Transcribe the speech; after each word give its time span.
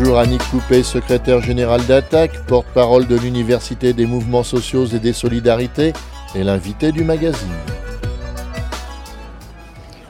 Bonjour 0.00 0.18
Annick 0.18 0.40
Coupé, 0.50 0.82
secrétaire 0.82 1.42
générale 1.42 1.84
d'Attaque, 1.84 2.46
porte-parole 2.46 3.06
de 3.06 3.16
l'Université 3.16 3.92
des 3.92 4.06
mouvements 4.06 4.42
sociaux 4.42 4.86
et 4.86 4.98
des 4.98 5.12
solidarités 5.12 5.92
et 6.34 6.42
l'invité 6.42 6.90
du 6.90 7.04
magazine. 7.04 7.52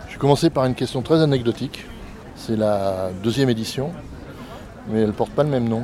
Je 0.06 0.12
vais 0.12 0.18
commencer 0.20 0.48
par 0.48 0.64
une 0.66 0.76
question 0.76 1.02
très 1.02 1.20
anecdotique. 1.20 1.86
C'est 2.36 2.54
la 2.54 3.10
deuxième 3.24 3.50
édition, 3.50 3.90
mais 4.88 5.00
elle 5.00 5.12
porte 5.12 5.32
pas 5.32 5.42
le 5.42 5.50
même 5.50 5.68
nom. 5.68 5.82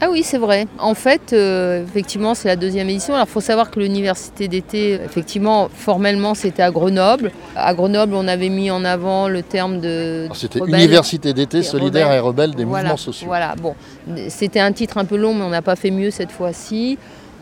Ah 0.00 0.08
oui, 0.10 0.22
c'est 0.22 0.38
vrai. 0.38 0.66
En 0.78 0.94
fait, 0.94 1.32
euh, 1.32 1.84
effectivement, 1.84 2.34
c'est 2.34 2.48
la 2.48 2.56
deuxième 2.56 2.88
édition. 2.88 3.14
Alors, 3.14 3.26
il 3.28 3.32
faut 3.32 3.40
savoir 3.40 3.70
que 3.70 3.80
l'université 3.80 4.48
d'été, 4.48 4.94
effectivement, 4.94 5.68
formellement, 5.72 6.34
c'était 6.34 6.62
à 6.62 6.70
Grenoble. 6.70 7.30
À 7.56 7.74
Grenoble, 7.74 8.14
on 8.14 8.26
avait 8.26 8.48
mis 8.48 8.70
en 8.70 8.84
avant 8.84 9.28
le 9.28 9.42
terme 9.42 9.80
de. 9.80 10.28
C'était 10.34 10.58
Université 10.58 11.32
d'été 11.32 11.62
solidaire 11.62 12.12
et 12.12 12.18
rebelle 12.18 12.54
des 12.54 12.64
mouvements 12.64 12.96
sociaux. 12.96 13.28
Voilà, 13.28 13.54
bon. 13.56 13.74
C'était 14.28 14.60
un 14.60 14.72
titre 14.72 14.98
un 14.98 15.04
peu 15.04 15.16
long, 15.16 15.34
mais 15.34 15.44
on 15.44 15.50
n'a 15.50 15.62
pas 15.62 15.76
fait 15.76 15.90
mieux 15.90 16.10
cette 16.10 16.32
fois-ci. 16.32 16.98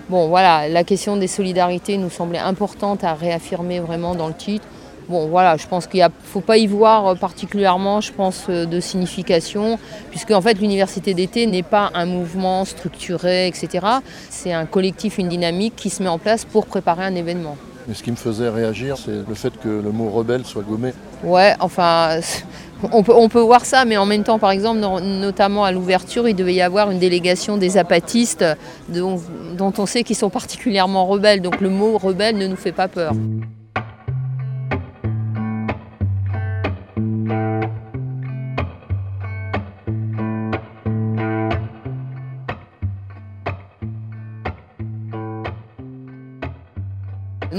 Bon, 0.08 0.28
voilà, 0.28 0.68
la 0.68 0.84
question 0.84 1.16
des 1.16 1.28
solidarités 1.28 1.96
nous 1.96 2.10
semblait 2.10 2.38
importante 2.38 3.04
à 3.04 3.14
réaffirmer 3.14 3.80
vraiment 3.80 4.14
dans 4.14 4.28
le 4.28 4.34
titre. 4.34 4.66
Bon, 5.08 5.26
voilà, 5.28 5.56
je 5.56 5.66
pense 5.66 5.86
qu'il 5.86 6.00
ne 6.00 6.08
faut 6.24 6.40
pas 6.40 6.56
y 6.58 6.66
voir 6.66 7.06
euh, 7.06 7.14
particulièrement, 7.14 8.00
je 8.00 8.12
pense, 8.12 8.46
euh, 8.48 8.66
de 8.66 8.80
signification, 8.80 9.78
puisque 10.10 10.30
en 10.30 10.40
fait 10.40 10.54
l'université 10.54 11.12
d'été 11.12 11.46
n'est 11.46 11.62
pas 11.62 11.90
un 11.94 12.06
mouvement 12.06 12.64
structuré, 12.64 13.48
etc. 13.48 13.86
C'est 14.30 14.52
un 14.52 14.64
collectif, 14.64 15.18
une 15.18 15.28
dynamique 15.28 15.74
qui 15.76 15.90
se 15.90 16.02
met 16.02 16.08
en 16.08 16.18
place 16.18 16.44
pour 16.44 16.66
préparer 16.66 17.04
un 17.04 17.14
événement. 17.14 17.56
Mais 17.88 17.94
ce 17.94 18.02
qui 18.04 18.12
me 18.12 18.16
faisait 18.16 18.48
réagir, 18.48 18.96
c'est 18.96 19.26
le 19.28 19.34
fait 19.34 19.52
que 19.60 19.68
le 19.68 19.90
mot 19.90 20.08
rebelle 20.08 20.44
soit 20.44 20.62
gommé. 20.62 20.92
Ouais, 21.24 21.54
enfin, 21.58 22.20
on 22.92 23.02
peut, 23.02 23.12
on 23.14 23.28
peut 23.28 23.40
voir 23.40 23.64
ça, 23.64 23.84
mais 23.84 23.96
en 23.96 24.06
même 24.06 24.22
temps, 24.22 24.38
par 24.38 24.52
exemple, 24.52 24.78
notamment 24.78 25.64
à 25.64 25.72
l'ouverture, 25.72 26.28
il 26.28 26.36
devait 26.36 26.54
y 26.54 26.62
avoir 26.62 26.92
une 26.92 27.00
délégation 27.00 27.56
des 27.56 27.76
apatistes 27.76 28.44
dont, 28.88 29.20
dont 29.56 29.72
on 29.78 29.86
sait 29.86 30.04
qu'ils 30.04 30.16
sont 30.16 30.30
particulièrement 30.30 31.06
rebelles. 31.06 31.42
Donc 31.42 31.60
le 31.60 31.70
mot 31.70 31.98
rebelle 31.98 32.36
ne 32.36 32.46
nous 32.46 32.56
fait 32.56 32.72
pas 32.72 32.86
peur. 32.86 33.14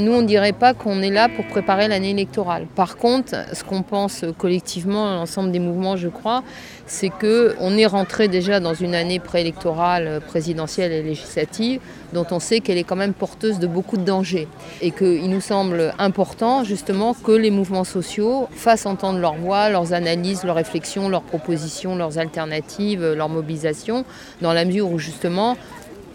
Nous, 0.03 0.11
on 0.11 0.21
ne 0.21 0.27
dirait 0.27 0.51
pas 0.51 0.73
qu'on 0.73 1.01
est 1.01 1.09
là 1.09 1.29
pour 1.29 1.47
préparer 1.47 1.87
l'année 1.87 2.09
électorale. 2.09 2.67
Par 2.75 2.97
contre, 2.97 3.35
ce 3.53 3.63
qu'on 3.63 3.83
pense 3.83 4.25
collectivement, 4.37 5.09
l'ensemble 5.11 5.49
des 5.53 5.59
mouvements, 5.59 5.95
je 5.95 6.09
crois, 6.09 6.43
c'est 6.85 7.07
qu'on 7.07 7.77
est 7.77 7.85
rentré 7.85 8.27
déjà 8.27 8.59
dans 8.59 8.73
une 8.73 8.95
année 8.95 9.19
préélectorale, 9.19 10.19
présidentielle 10.27 10.91
et 10.91 11.03
législative, 11.03 11.79
dont 12.11 12.25
on 12.31 12.41
sait 12.41 12.59
qu'elle 12.59 12.77
est 12.77 12.83
quand 12.83 12.97
même 12.97 13.13
porteuse 13.13 13.59
de 13.59 13.67
beaucoup 13.67 13.95
de 13.95 14.03
dangers. 14.03 14.49
Et 14.81 14.91
qu'il 14.91 15.29
nous 15.29 15.39
semble 15.39 15.93
important, 15.99 16.65
justement, 16.65 17.13
que 17.13 17.31
les 17.31 17.49
mouvements 17.49 17.85
sociaux 17.85 18.49
fassent 18.51 18.85
entendre 18.85 19.19
leur 19.19 19.35
voix, 19.35 19.69
leurs 19.69 19.93
analyses, 19.93 20.43
leurs 20.43 20.57
réflexions, 20.57 21.07
leurs 21.07 21.23
propositions, 21.23 21.95
leurs 21.95 22.17
alternatives, 22.17 23.13
leur 23.13 23.29
mobilisation, 23.29 24.03
dans 24.41 24.51
la 24.51 24.65
mesure 24.65 24.91
où, 24.91 24.99
justement, 24.99 25.55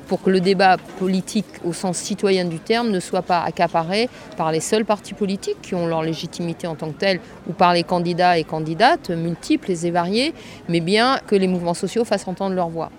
pour 0.08 0.22
que 0.22 0.30
le 0.30 0.40
débat 0.40 0.78
politique 0.98 1.46
au 1.64 1.72
sens 1.72 1.98
citoyen 1.98 2.46
du 2.46 2.58
terme 2.58 2.90
ne 2.90 2.98
soit 2.98 3.22
pas 3.22 3.42
accaparé 3.42 4.08
par 4.36 4.50
les 4.50 4.60
seuls 4.60 4.84
partis 4.84 5.14
politiques 5.14 5.60
qui 5.62 5.74
ont 5.74 5.86
leur 5.86 6.02
légitimité 6.02 6.66
en 6.66 6.74
tant 6.74 6.90
que 6.90 6.98
tels 6.98 7.20
ou 7.48 7.52
par 7.52 7.74
les 7.74 7.84
candidats 7.84 8.38
et 8.38 8.44
candidates 8.44 9.10
multiples 9.10 9.70
et 9.70 9.90
variés, 9.90 10.34
mais 10.68 10.80
bien 10.80 11.18
que 11.26 11.36
les 11.36 11.46
mouvements 11.46 11.74
sociaux 11.74 12.04
fassent 12.04 12.26
entendre 12.26 12.54
leur 12.56 12.68
voix. 12.68 12.90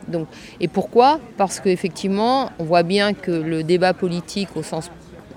Et 0.62 0.68
pourquoi? 0.68 1.20
Parce 1.38 1.60
qu'effectivement, 1.60 2.52
on 2.60 2.64
voit 2.64 2.84
bien 2.84 3.14
que 3.14 3.32
le 3.32 3.64
débat 3.64 3.94
politique 3.94 4.50
au 4.56 4.64
sens 4.64 4.92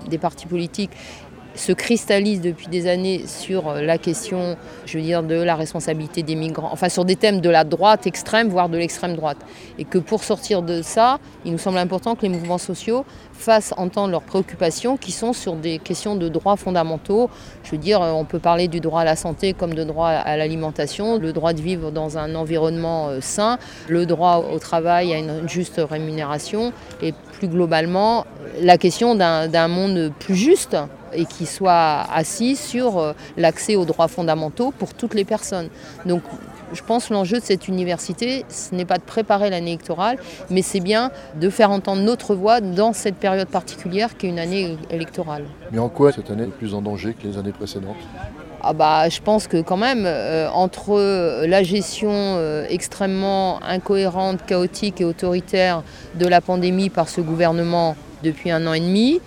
des 0.08 0.18
partis 0.18 0.46
politiques 0.46 0.90
se 1.54 1.72
cristallise 1.72 2.40
depuis 2.40 2.68
des 2.68 2.86
années 2.86 3.24
sur 3.26 3.68
euh, 3.68 3.82
la 3.82 3.98
question, 3.98 4.56
je 4.86 4.98
veux 4.98 5.04
dire, 5.04 5.22
de 5.22 5.34
la 5.34 5.54
responsabilité 5.54 6.22
des 6.22 6.34
migrants, 6.34 6.70
enfin 6.72 6.88
sur 6.88 7.04
des 7.04 7.16
thèmes 7.16 7.40
de 7.40 7.50
la 7.50 7.64
droite 7.64 8.06
extrême, 8.06 8.48
voire 8.48 8.68
de 8.68 8.78
l'extrême 8.78 9.16
droite. 9.16 9.38
Et 9.78 9.84
que 9.84 9.98
pour 9.98 10.24
sortir 10.24 10.62
de 10.62 10.82
ça, 10.82 11.18
il 11.44 11.52
nous 11.52 11.58
semble 11.58 11.78
important 11.78 12.14
que 12.14 12.22
les 12.22 12.28
mouvements 12.28 12.58
sociaux 12.58 13.04
fassent 13.32 13.74
entendre 13.76 14.10
leurs 14.10 14.22
préoccupations 14.22 14.96
qui 14.96 15.12
sont 15.12 15.32
sur 15.32 15.56
des 15.56 15.78
questions 15.78 16.16
de 16.16 16.28
droits 16.28 16.56
fondamentaux. 16.56 17.28
Je 17.64 17.72
veux 17.72 17.78
dire, 17.78 18.00
euh, 18.02 18.12
on 18.12 18.24
peut 18.24 18.38
parler 18.38 18.68
du 18.68 18.80
droit 18.80 19.02
à 19.02 19.04
la 19.04 19.16
santé 19.16 19.52
comme 19.52 19.74
de 19.74 19.84
droit 19.84 20.08
à 20.08 20.36
l'alimentation, 20.36 21.18
le 21.18 21.32
droit 21.32 21.52
de 21.52 21.60
vivre 21.60 21.90
dans 21.90 22.18
un 22.18 22.34
environnement 22.34 23.08
euh, 23.08 23.18
sain, 23.20 23.58
le 23.88 24.06
droit 24.06 24.44
au 24.52 24.58
travail 24.58 25.12
à 25.12 25.18
une 25.18 25.48
juste 25.48 25.80
rémunération 25.90 26.72
et 27.02 27.12
plus 27.32 27.48
globalement 27.48 28.26
la 28.60 28.78
question 28.78 29.14
d'un 29.14 29.68
monde 29.68 30.12
plus 30.18 30.36
juste 30.36 30.76
et 31.14 31.24
qui 31.24 31.46
soit 31.46 32.06
assis 32.12 32.56
sur 32.56 32.98
euh, 32.98 33.12
l'accès 33.36 33.76
aux 33.76 33.84
droits 33.84 34.08
fondamentaux 34.08 34.72
pour 34.78 34.94
toutes 34.94 35.14
les 35.14 35.24
personnes. 35.24 35.68
Donc 36.06 36.22
je 36.72 36.82
pense 36.82 37.08
que 37.08 37.12
l'enjeu 37.12 37.38
de 37.38 37.44
cette 37.44 37.68
université, 37.68 38.44
ce 38.48 38.74
n'est 38.74 38.84
pas 38.84 38.96
de 38.96 39.02
préparer 39.02 39.50
l'année 39.50 39.72
électorale, 39.72 40.18
mais 40.50 40.62
c'est 40.62 40.80
bien 40.80 41.10
de 41.38 41.50
faire 41.50 41.70
entendre 41.70 42.02
notre 42.02 42.34
voix 42.34 42.60
dans 42.60 42.92
cette 42.92 43.16
période 43.16 43.48
particulière 43.48 44.16
qui 44.16 44.26
est 44.26 44.30
une 44.30 44.38
année 44.38 44.76
électorale. 44.90 45.44
Mais 45.70 45.78
en 45.78 45.88
quoi 45.88 46.12
cette 46.12 46.30
année 46.30 46.44
est 46.44 46.46
plus 46.46 46.74
en 46.74 46.82
danger 46.82 47.14
que 47.14 47.26
les 47.26 47.36
années 47.36 47.52
précédentes? 47.52 47.96
Ah 48.64 48.72
bah, 48.72 49.08
je 49.08 49.20
pense 49.20 49.48
que 49.48 49.60
quand 49.60 49.76
même, 49.76 50.04
euh, 50.06 50.48
entre 50.50 51.44
la 51.46 51.62
gestion 51.64 52.10
euh, 52.12 52.64
extrêmement 52.68 53.60
incohérente, 53.64 54.46
chaotique 54.46 55.00
et 55.00 55.04
autoritaire 55.04 55.82
de 56.14 56.26
la 56.28 56.40
pandémie 56.40 56.88
par 56.88 57.08
ce 57.08 57.20
gouvernement 57.20 57.96
depuis 58.22 58.52
un 58.52 58.64
an 58.68 58.72
et 58.72 58.80
demi, 58.80 59.20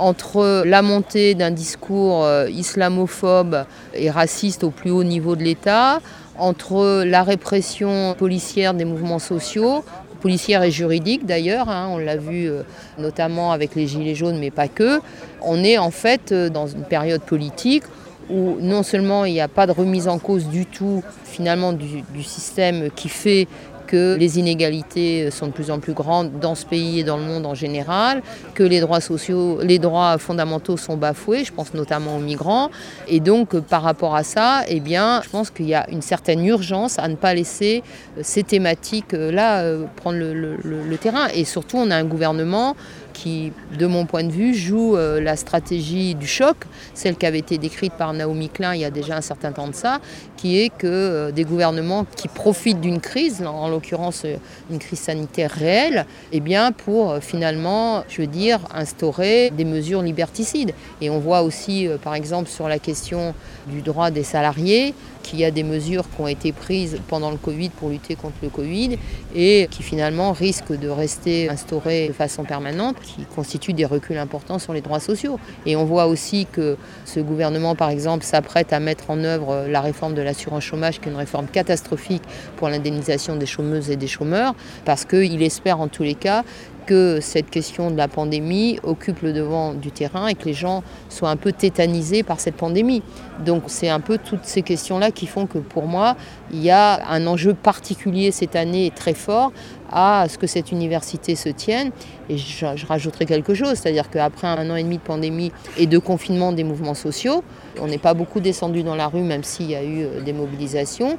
entre 0.00 0.64
la 0.64 0.82
montée 0.82 1.34
d'un 1.34 1.50
discours 1.50 2.24
euh, 2.24 2.48
islamophobe 2.48 3.64
et 3.94 4.10
raciste 4.10 4.64
au 4.64 4.70
plus 4.70 4.90
haut 4.90 5.04
niveau 5.04 5.36
de 5.36 5.42
l'État, 5.42 6.00
entre 6.38 7.04
la 7.04 7.22
répression 7.22 8.14
policière 8.18 8.72
des 8.72 8.86
mouvements 8.86 9.18
sociaux, 9.18 9.84
policière 10.20 10.62
et 10.62 10.70
juridique 10.70 11.26
d'ailleurs, 11.26 11.68
hein, 11.68 11.88
on 11.90 11.98
l'a 11.98 12.16
vu 12.16 12.48
euh, 12.48 12.62
notamment 12.98 13.52
avec 13.52 13.74
les 13.74 13.86
Gilets 13.86 14.14
jaunes, 14.14 14.38
mais 14.38 14.50
pas 14.50 14.68
que, 14.68 15.00
on 15.42 15.62
est 15.62 15.78
en 15.78 15.90
fait 15.90 16.32
euh, 16.32 16.48
dans 16.48 16.66
une 16.66 16.84
période 16.84 17.22
politique 17.22 17.84
où 18.30 18.56
non 18.60 18.82
seulement 18.82 19.24
il 19.24 19.32
n'y 19.32 19.40
a 19.40 19.48
pas 19.48 19.66
de 19.66 19.72
remise 19.72 20.08
en 20.08 20.18
cause 20.18 20.46
du 20.46 20.64
tout 20.64 21.02
finalement 21.24 21.72
du, 21.72 22.02
du 22.14 22.22
système 22.22 22.90
qui 22.94 23.08
fait 23.08 23.48
que 23.90 24.16
les 24.16 24.38
inégalités 24.38 25.30
sont 25.32 25.48
de 25.48 25.52
plus 25.52 25.70
en 25.72 25.80
plus 25.80 25.94
grandes 25.94 26.38
dans 26.38 26.54
ce 26.54 26.64
pays 26.64 27.00
et 27.00 27.04
dans 27.04 27.16
le 27.16 27.24
monde 27.24 27.44
en 27.44 27.54
général, 27.54 28.22
que 28.54 28.62
les 28.62 28.80
droits 28.80 29.00
sociaux, 29.00 29.58
les 29.62 29.80
droits 29.80 30.16
fondamentaux 30.18 30.76
sont 30.76 30.96
bafoués, 30.96 31.44
je 31.44 31.52
pense 31.52 31.74
notamment 31.74 32.16
aux 32.16 32.20
migrants. 32.20 32.70
Et 33.08 33.18
donc, 33.18 33.58
par 33.58 33.82
rapport 33.82 34.14
à 34.14 34.22
ça, 34.22 34.62
eh 34.68 34.78
bien, 34.78 35.22
je 35.24 35.28
pense 35.28 35.50
qu'il 35.50 35.66
y 35.66 35.74
a 35.74 35.90
une 35.90 36.02
certaine 36.02 36.44
urgence 36.46 37.00
à 37.00 37.08
ne 37.08 37.16
pas 37.16 37.34
laisser 37.34 37.82
euh, 38.16 38.20
ces 38.22 38.44
thématiques-là 38.44 39.62
euh, 39.62 39.84
prendre 39.96 40.18
le, 40.18 40.96
terrain. 41.00 41.28
Et 41.34 41.44
surtout, 41.44 41.78
on 41.78 41.90
a 41.90 41.96
un 41.96 42.04
gouvernement 42.04 42.76
qui, 43.20 43.52
de 43.78 43.86
mon 43.86 44.06
point 44.06 44.24
de 44.24 44.32
vue, 44.32 44.54
joue 44.54 44.96
euh, 44.96 45.20
la 45.20 45.36
stratégie 45.36 46.14
du 46.14 46.26
choc, 46.26 46.56
celle 46.94 47.16
qui 47.16 47.26
avait 47.26 47.38
été 47.38 47.58
décrite 47.58 47.92
par 47.92 48.14
Naomi 48.14 48.48
Klein 48.48 48.74
il 48.74 48.80
y 48.80 48.84
a 48.84 48.90
déjà 48.90 49.16
un 49.16 49.20
certain 49.20 49.52
temps 49.52 49.68
de 49.68 49.74
ça, 49.74 50.00
qui 50.38 50.58
est 50.58 50.70
que 50.70 50.86
euh, 50.86 51.30
des 51.30 51.44
gouvernements 51.44 52.06
qui 52.16 52.28
profitent 52.28 52.80
d'une 52.80 52.98
crise, 53.00 53.42
en 53.42 53.68
l'occurrence 53.68 54.22
euh, 54.24 54.36
une 54.70 54.78
crise 54.78 55.00
sanitaire 55.00 55.50
réelle, 55.50 56.06
eh 56.32 56.40
bien 56.40 56.72
pour 56.72 57.18
finalement, 57.20 58.04
je 58.08 58.22
veux 58.22 58.26
dire, 58.26 58.60
instaurer 58.74 59.50
des 59.50 59.66
mesures 59.66 60.00
liberticides. 60.00 60.72
Et 61.02 61.10
on 61.10 61.18
voit 61.18 61.42
aussi, 61.42 61.88
par 62.02 62.14
exemple, 62.14 62.48
sur 62.48 62.68
la 62.68 62.78
question 62.78 63.34
du 63.66 63.82
droit 63.82 64.10
des 64.10 64.22
salariés, 64.22 64.94
qu'il 65.22 65.38
y 65.38 65.44
a 65.44 65.50
des 65.50 65.62
mesures 65.62 66.04
qui 66.04 66.20
ont 66.20 66.28
été 66.28 66.52
prises 66.52 66.98
pendant 67.08 67.30
le 67.30 67.36
Covid 67.36 67.68
pour 67.70 67.90
lutter 67.90 68.14
contre 68.14 68.36
le 68.42 68.48
Covid 68.48 68.96
et 69.34 69.68
qui 69.70 69.82
finalement 69.82 70.32
risquent 70.32 70.78
de 70.78 70.88
rester 70.88 71.48
instaurées 71.48 72.08
de 72.08 72.12
façon 72.12 72.44
permanente 72.44 72.96
qui 73.02 73.24
constituent 73.24 73.72
des 73.72 73.84
reculs 73.84 74.18
importants 74.18 74.58
sur 74.58 74.72
les 74.72 74.80
droits 74.80 75.00
sociaux. 75.00 75.38
Et 75.66 75.76
on 75.76 75.84
voit 75.84 76.06
aussi 76.06 76.46
que 76.50 76.76
ce 77.04 77.20
gouvernement, 77.20 77.74
par 77.74 77.90
exemple, 77.90 78.24
s'apprête 78.24 78.72
à 78.72 78.80
mettre 78.80 79.10
en 79.10 79.22
œuvre 79.22 79.66
la 79.68 79.80
réforme 79.80 80.14
de 80.14 80.22
l'assurance 80.22 80.64
chômage, 80.64 81.00
qui 81.00 81.08
est 81.08 81.12
une 81.12 81.18
réforme 81.18 81.46
catastrophique 81.46 82.22
pour 82.56 82.68
l'indemnisation 82.68 83.36
des 83.36 83.46
chômeuses 83.46 83.90
et 83.90 83.96
des 83.96 84.08
chômeurs, 84.08 84.54
parce 84.84 85.04
qu'il 85.04 85.42
espère 85.42 85.80
en 85.80 85.88
tous 85.88 86.02
les 86.02 86.14
cas 86.14 86.44
que 86.80 87.20
cette 87.20 87.50
question 87.50 87.90
de 87.90 87.96
la 87.96 88.08
pandémie 88.08 88.78
occupe 88.82 89.22
le 89.22 89.32
devant 89.32 89.74
du 89.74 89.90
terrain 89.90 90.26
et 90.26 90.34
que 90.34 90.46
les 90.46 90.54
gens 90.54 90.82
soient 91.08 91.30
un 91.30 91.36
peu 91.36 91.52
tétanisés 91.52 92.22
par 92.22 92.40
cette 92.40 92.56
pandémie. 92.56 93.02
Donc 93.44 93.64
c'est 93.66 93.88
un 93.88 94.00
peu 94.00 94.18
toutes 94.18 94.44
ces 94.44 94.62
questions-là 94.62 95.10
qui 95.10 95.26
font 95.26 95.46
que 95.46 95.58
pour 95.58 95.86
moi, 95.86 96.16
il 96.52 96.62
y 96.62 96.70
a 96.70 97.06
un 97.08 97.26
enjeu 97.26 97.54
particulier 97.54 98.32
cette 98.32 98.56
année 98.56 98.92
très 98.94 99.14
fort 99.14 99.52
à 99.92 100.26
ce 100.28 100.38
que 100.38 100.46
cette 100.46 100.72
université 100.72 101.34
se 101.34 101.48
tienne. 101.48 101.90
Et 102.28 102.36
je, 102.38 102.66
je 102.76 102.86
rajouterai 102.86 103.26
quelque 103.26 103.54
chose, 103.54 103.74
c'est-à-dire 103.74 104.08
qu'après 104.08 104.46
un 104.46 104.70
an 104.70 104.76
et 104.76 104.82
demi 104.82 104.98
de 104.98 105.02
pandémie 105.02 105.52
et 105.76 105.86
de 105.86 105.98
confinement 105.98 106.52
des 106.52 106.64
mouvements 106.64 106.94
sociaux, 106.94 107.42
on 107.80 107.86
n'est 107.86 107.98
pas 107.98 108.14
beaucoup 108.14 108.40
descendu 108.40 108.82
dans 108.82 108.94
la 108.94 109.08
rue, 109.08 109.22
même 109.22 109.44
s'il 109.44 109.70
y 109.70 109.74
a 109.74 109.82
eu 109.82 110.04
euh, 110.04 110.20
des 110.20 110.32
mobilisations. 110.32 111.18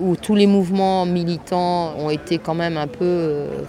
Où 0.00 0.16
tous 0.16 0.34
les 0.34 0.46
mouvements 0.46 1.06
militants 1.06 1.94
ont 1.98 2.10
été 2.10 2.38
quand 2.38 2.54
même 2.54 2.76
un 2.76 2.86
peu, 2.86 3.04
euh, 3.04 3.64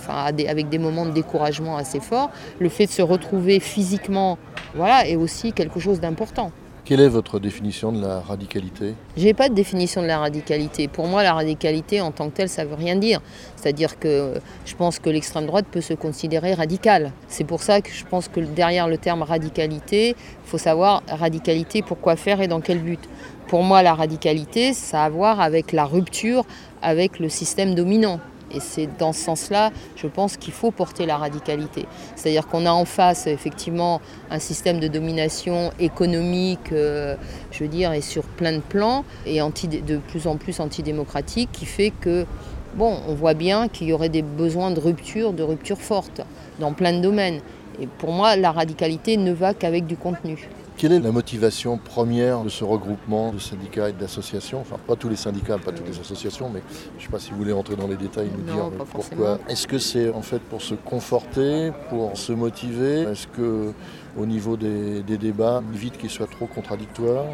avec 0.48 0.70
des 0.70 0.80
moments 0.80 1.06
de 1.06 1.12
découragement 1.12 1.78
assez 1.78 2.00
forts, 2.00 2.32
le 2.60 2.70
fait 2.70 2.86
de 2.86 2.92
se 2.92 3.02
retrouver 3.02 3.60
physiquement, 3.60 4.38
voilà, 4.76 5.08
est 5.08 5.16
aussi 5.16 5.54
quelque 5.54 5.80
chose 5.80 6.00
d'important. 6.00 6.52
Quelle 6.90 7.02
est 7.02 7.08
votre 7.08 7.40
définition 7.40 7.92
de 7.92 8.02
la 8.02 8.20
radicalité? 8.20 8.96
J'ai 9.16 9.36
pas 9.36 9.48
de 9.48 9.54
définition 9.54 10.02
de 10.02 10.08
la 10.08 10.18
radicalité. 10.18 10.88
Pour 10.88 11.06
moi, 11.06 11.22
la 11.22 11.34
radicalité 11.34 12.02
en 12.02 12.10
tant 12.10 12.32
que 12.32 12.38
telle, 12.38 12.50
ça 12.50 12.66
veut 12.66 12.74
rien 12.74 12.96
dire. 12.96 13.22
C'est-à-dire 13.56 14.00
que 14.00 14.42
je 14.66 14.76
pense 14.76 14.98
que 14.98 15.12
l'extrême 15.12 15.46
droite 15.46 15.68
peut 15.72 15.82
se 15.82 15.94
considérer 15.94 16.56
radicale. 16.56 17.12
C'est 17.28 17.44
pour 17.44 17.62
ça 17.62 17.82
que 17.82 17.92
je 17.92 18.06
pense 18.06 18.28
que 18.28 18.40
derrière 18.40 18.88
le 18.88 18.98
terme 18.98 19.22
radicalité, 19.22 20.16
il 20.18 20.50
faut 20.50 20.58
savoir 20.58 21.04
radicalité, 21.08 21.84
pourquoi 21.84 22.16
faire 22.16 22.42
et 22.42 22.48
dans 22.48 22.60
quel 22.60 22.80
but. 22.80 23.08
Pour 23.50 23.64
moi, 23.64 23.82
la 23.82 23.96
radicalité, 23.96 24.74
ça 24.74 25.02
a 25.02 25.06
à 25.06 25.10
voir 25.10 25.42
avec 25.42 25.72
la 25.72 25.86
rupture 25.86 26.46
avec 26.84 27.18
le 27.18 27.30
système 27.30 27.74
dominant. 27.74 28.20
Et 28.52 28.60
c'est 28.60 28.88
dans 29.00 29.12
ce 29.12 29.22
sens-là, 29.22 29.72
je 29.96 30.06
pense 30.06 30.38
qu'il 30.38 30.54
faut 30.54 30.70
porter 30.70 31.08
la 31.08 31.18
radicalité. 31.18 31.88
C'est-à-dire 32.16 32.46
qu'on 32.46 32.68
a 32.68 32.72
en 32.72 32.86
face 32.86 33.26
effectivement 33.26 34.02
un 34.30 34.38
système 34.38 34.80
de 34.80 34.88
domination 34.88 35.72
économique, 35.80 36.72
euh, 36.72 37.16
je 37.52 37.64
veux 37.64 37.70
dire, 37.70 37.92
et 37.92 38.02
sur 38.02 38.22
plein 38.22 38.54
de 38.54 38.62
plans, 38.62 39.04
et 39.26 39.40
de 39.40 39.98
plus 39.98 40.28
en 40.28 40.38
plus 40.38 40.60
antidémocratique, 40.60 41.50
qui 41.52 41.66
fait 41.66 41.90
que, 41.90 42.28
bon, 42.76 43.00
on 43.08 43.16
voit 43.16 43.34
bien 43.34 43.68
qu'il 43.68 43.88
y 43.88 43.94
aurait 43.94 44.10
des 44.10 44.22
besoins 44.22 44.70
de 44.70 44.80
rupture, 44.80 45.34
de 45.34 45.42
rupture 45.42 45.80
forte, 45.80 46.22
dans 46.60 46.74
plein 46.74 46.94
de 46.94 47.02
domaines. 47.02 47.40
Et 47.82 47.88
pour 47.88 48.12
moi, 48.12 48.36
la 48.36 48.52
radicalité 48.52 49.18
ne 49.18 49.32
va 49.32 49.56
qu'avec 49.56 49.88
du 49.88 49.98
contenu. 49.98 50.50
Quelle 50.80 50.94
est 50.94 51.02
la 51.02 51.12
motivation 51.12 51.78
première 51.78 52.42
de 52.42 52.48
ce 52.48 52.64
regroupement 52.64 53.34
de 53.34 53.38
syndicats 53.38 53.90
et 53.90 53.92
d'associations? 53.92 54.62
Enfin, 54.62 54.78
pas 54.88 54.96
tous 54.96 55.10
les 55.10 55.18
syndicats, 55.18 55.58
pas 55.58 55.74
toutes 55.74 55.90
les 55.90 56.00
associations, 56.00 56.50
mais 56.50 56.62
je 56.98 57.02
ne 57.02 57.06
sais 57.06 57.12
pas 57.12 57.20
si 57.20 57.32
vous 57.32 57.38
voulez 57.38 57.52
entrer 57.52 57.76
dans 57.76 57.88
les 57.88 57.98
détails, 57.98 58.30
nous 58.34 58.50
dire 58.50 58.72
pourquoi. 58.90 59.40
Est-ce 59.50 59.68
que 59.68 59.78
c'est 59.78 60.10
en 60.10 60.22
fait 60.22 60.40
pour 60.40 60.62
se 60.62 60.76
conforter, 60.76 61.74
pour 61.90 62.18
se 62.18 62.32
motiver? 62.32 63.02
Est-ce 63.02 63.28
que 63.28 63.74
au 64.18 64.26
niveau 64.26 64.58
des, 64.58 65.02
débats, 65.02 65.62
vite 65.74 65.98
qu'ils 65.98 66.10
soient 66.10 66.28
trop 66.28 66.46
contradictoires 66.46 67.26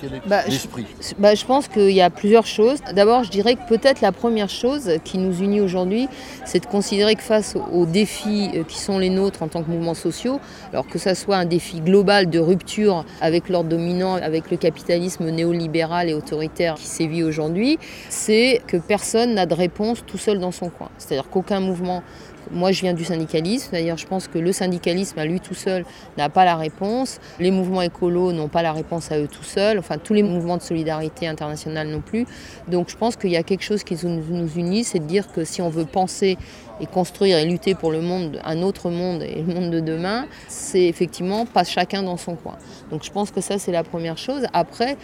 Quel 0.00 0.14
est 0.14 0.28
bah, 0.28 0.42
l'esprit? 0.46 0.86
je, 1.00 1.14
bah, 1.18 1.34
je 1.34 1.44
pense 1.44 1.68
qu'il 1.68 1.90
y 1.90 2.00
a 2.00 2.10
plusieurs 2.10 2.46
choses. 2.46 2.78
D'abord, 2.94 3.24
je 3.24 3.30
dirais 3.30 3.56
que 3.56 3.66
peut-être 3.68 4.00
la 4.00 4.12
première 4.12 4.48
chose 4.48 4.90
qui 5.04 5.18
nous 5.18 5.38
unit 5.40 5.60
aujourd'hui, 5.60 6.08
c'est 6.44 6.60
de 6.60 6.66
considérer 6.66 7.14
que 7.14 7.22
face 7.22 7.56
aux 7.72 7.86
défis 7.86 8.50
euh, 8.54 8.64
qui 8.64 8.78
sont 8.78 8.98
les 8.98 9.10
nôtres 9.10 9.42
en 9.42 9.48
tant 9.48 9.62
que 9.62 9.70
mouvements 9.70 9.94
sociaux, 9.94 10.40
alors 10.72 10.86
que 10.86 10.98
ça 10.98 11.14
soit 11.14 11.36
un 11.36 11.46
défi 11.46 11.80
global 11.80 12.30
de 12.30 12.38
rupture 12.38 12.89
avec 13.20 13.48
l'ordre 13.48 13.70
dominant, 13.70 14.14
avec 14.14 14.50
le 14.50 14.56
capitalisme 14.56 15.30
néolibéral 15.30 16.08
et 16.08 16.14
autoritaire 16.14 16.74
qui 16.74 16.86
sévit 16.86 17.22
aujourd'hui, 17.22 17.78
c'est 18.08 18.60
que 18.66 18.76
personne 18.76 19.34
n'a 19.34 19.46
de 19.46 19.54
réponse 19.54 20.04
tout 20.06 20.18
seul 20.18 20.38
dans 20.38 20.52
son 20.52 20.68
coin. 20.70 20.90
C'est-à-dire 20.98 21.28
qu'aucun 21.30 21.60
mouvement 21.60 22.02
moi, 22.50 22.72
je 22.72 22.80
viens 22.80 22.94
du 22.94 23.04
syndicalisme. 23.04 23.70
D'ailleurs, 23.72 23.98
je 23.98 24.06
pense 24.06 24.28
que 24.28 24.38
le 24.38 24.52
syndicalisme, 24.52 25.18
à 25.18 25.24
lui 25.24 25.40
tout 25.40 25.54
seul, 25.54 25.84
n'a 26.16 26.28
pas 26.28 26.44
la 26.44 26.56
réponse. 26.56 27.18
Les 27.38 27.50
mouvements 27.50 27.82
écolos 27.82 28.32
n'ont 28.32 28.48
pas 28.48 28.62
la 28.62 28.72
réponse 28.72 29.12
à 29.12 29.18
eux 29.18 29.28
tout 29.28 29.44
seuls. 29.44 29.78
Enfin, 29.78 29.98
tous 29.98 30.14
les 30.14 30.22
mouvements 30.22 30.56
de 30.56 30.62
solidarité 30.62 31.26
internationale 31.26 31.88
non 31.88 32.00
plus. 32.00 32.26
Donc, 32.68 32.88
je 32.88 32.96
pense 32.96 33.16
qu'il 33.16 33.30
y 33.30 33.36
a 33.36 33.42
quelque 33.42 33.64
chose 33.64 33.84
qui 33.84 33.96
nous 34.04 34.48
unit, 34.56 34.84
c'est 34.84 34.98
de 34.98 35.04
dire 35.04 35.30
que 35.32 35.44
si 35.44 35.62
on 35.62 35.68
veut 35.68 35.84
penser 35.84 36.38
et 36.80 36.86
construire 36.86 37.38
et 37.38 37.44
lutter 37.44 37.74
pour 37.74 37.92
le 37.92 38.00
monde, 38.00 38.40
un 38.44 38.62
autre 38.62 38.90
monde 38.90 39.22
et 39.22 39.42
le 39.42 39.54
monde 39.54 39.70
de 39.70 39.80
demain, 39.80 40.26
c'est 40.48 40.84
effectivement 40.84 41.46
pas 41.46 41.64
chacun 41.64 42.02
dans 42.02 42.16
son 42.16 42.36
coin. 42.36 42.56
Donc, 42.90 43.04
je 43.04 43.10
pense 43.10 43.30
que 43.30 43.40
ça, 43.40 43.58
c'est 43.58 43.72
la 43.72 43.84
première 43.84 44.18
chose. 44.18 44.46
Après, 44.52 44.96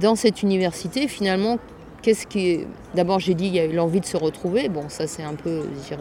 dans 0.00 0.16
cette 0.16 0.42
université, 0.42 1.08
finalement, 1.08 1.58
Qu'est-ce 2.02 2.26
qui 2.26 2.66
D'abord, 2.94 3.20
j'ai 3.20 3.34
dit 3.34 3.44
qu'il 3.44 3.54
y 3.54 3.60
a 3.60 3.64
eu 3.64 3.72
l'envie 3.72 4.00
de 4.00 4.04
se 4.04 4.16
retrouver. 4.16 4.68
Bon, 4.68 4.88
ça 4.88 5.06
c'est 5.06 5.22
un 5.22 5.34
peu, 5.34 5.62
je 5.88 5.94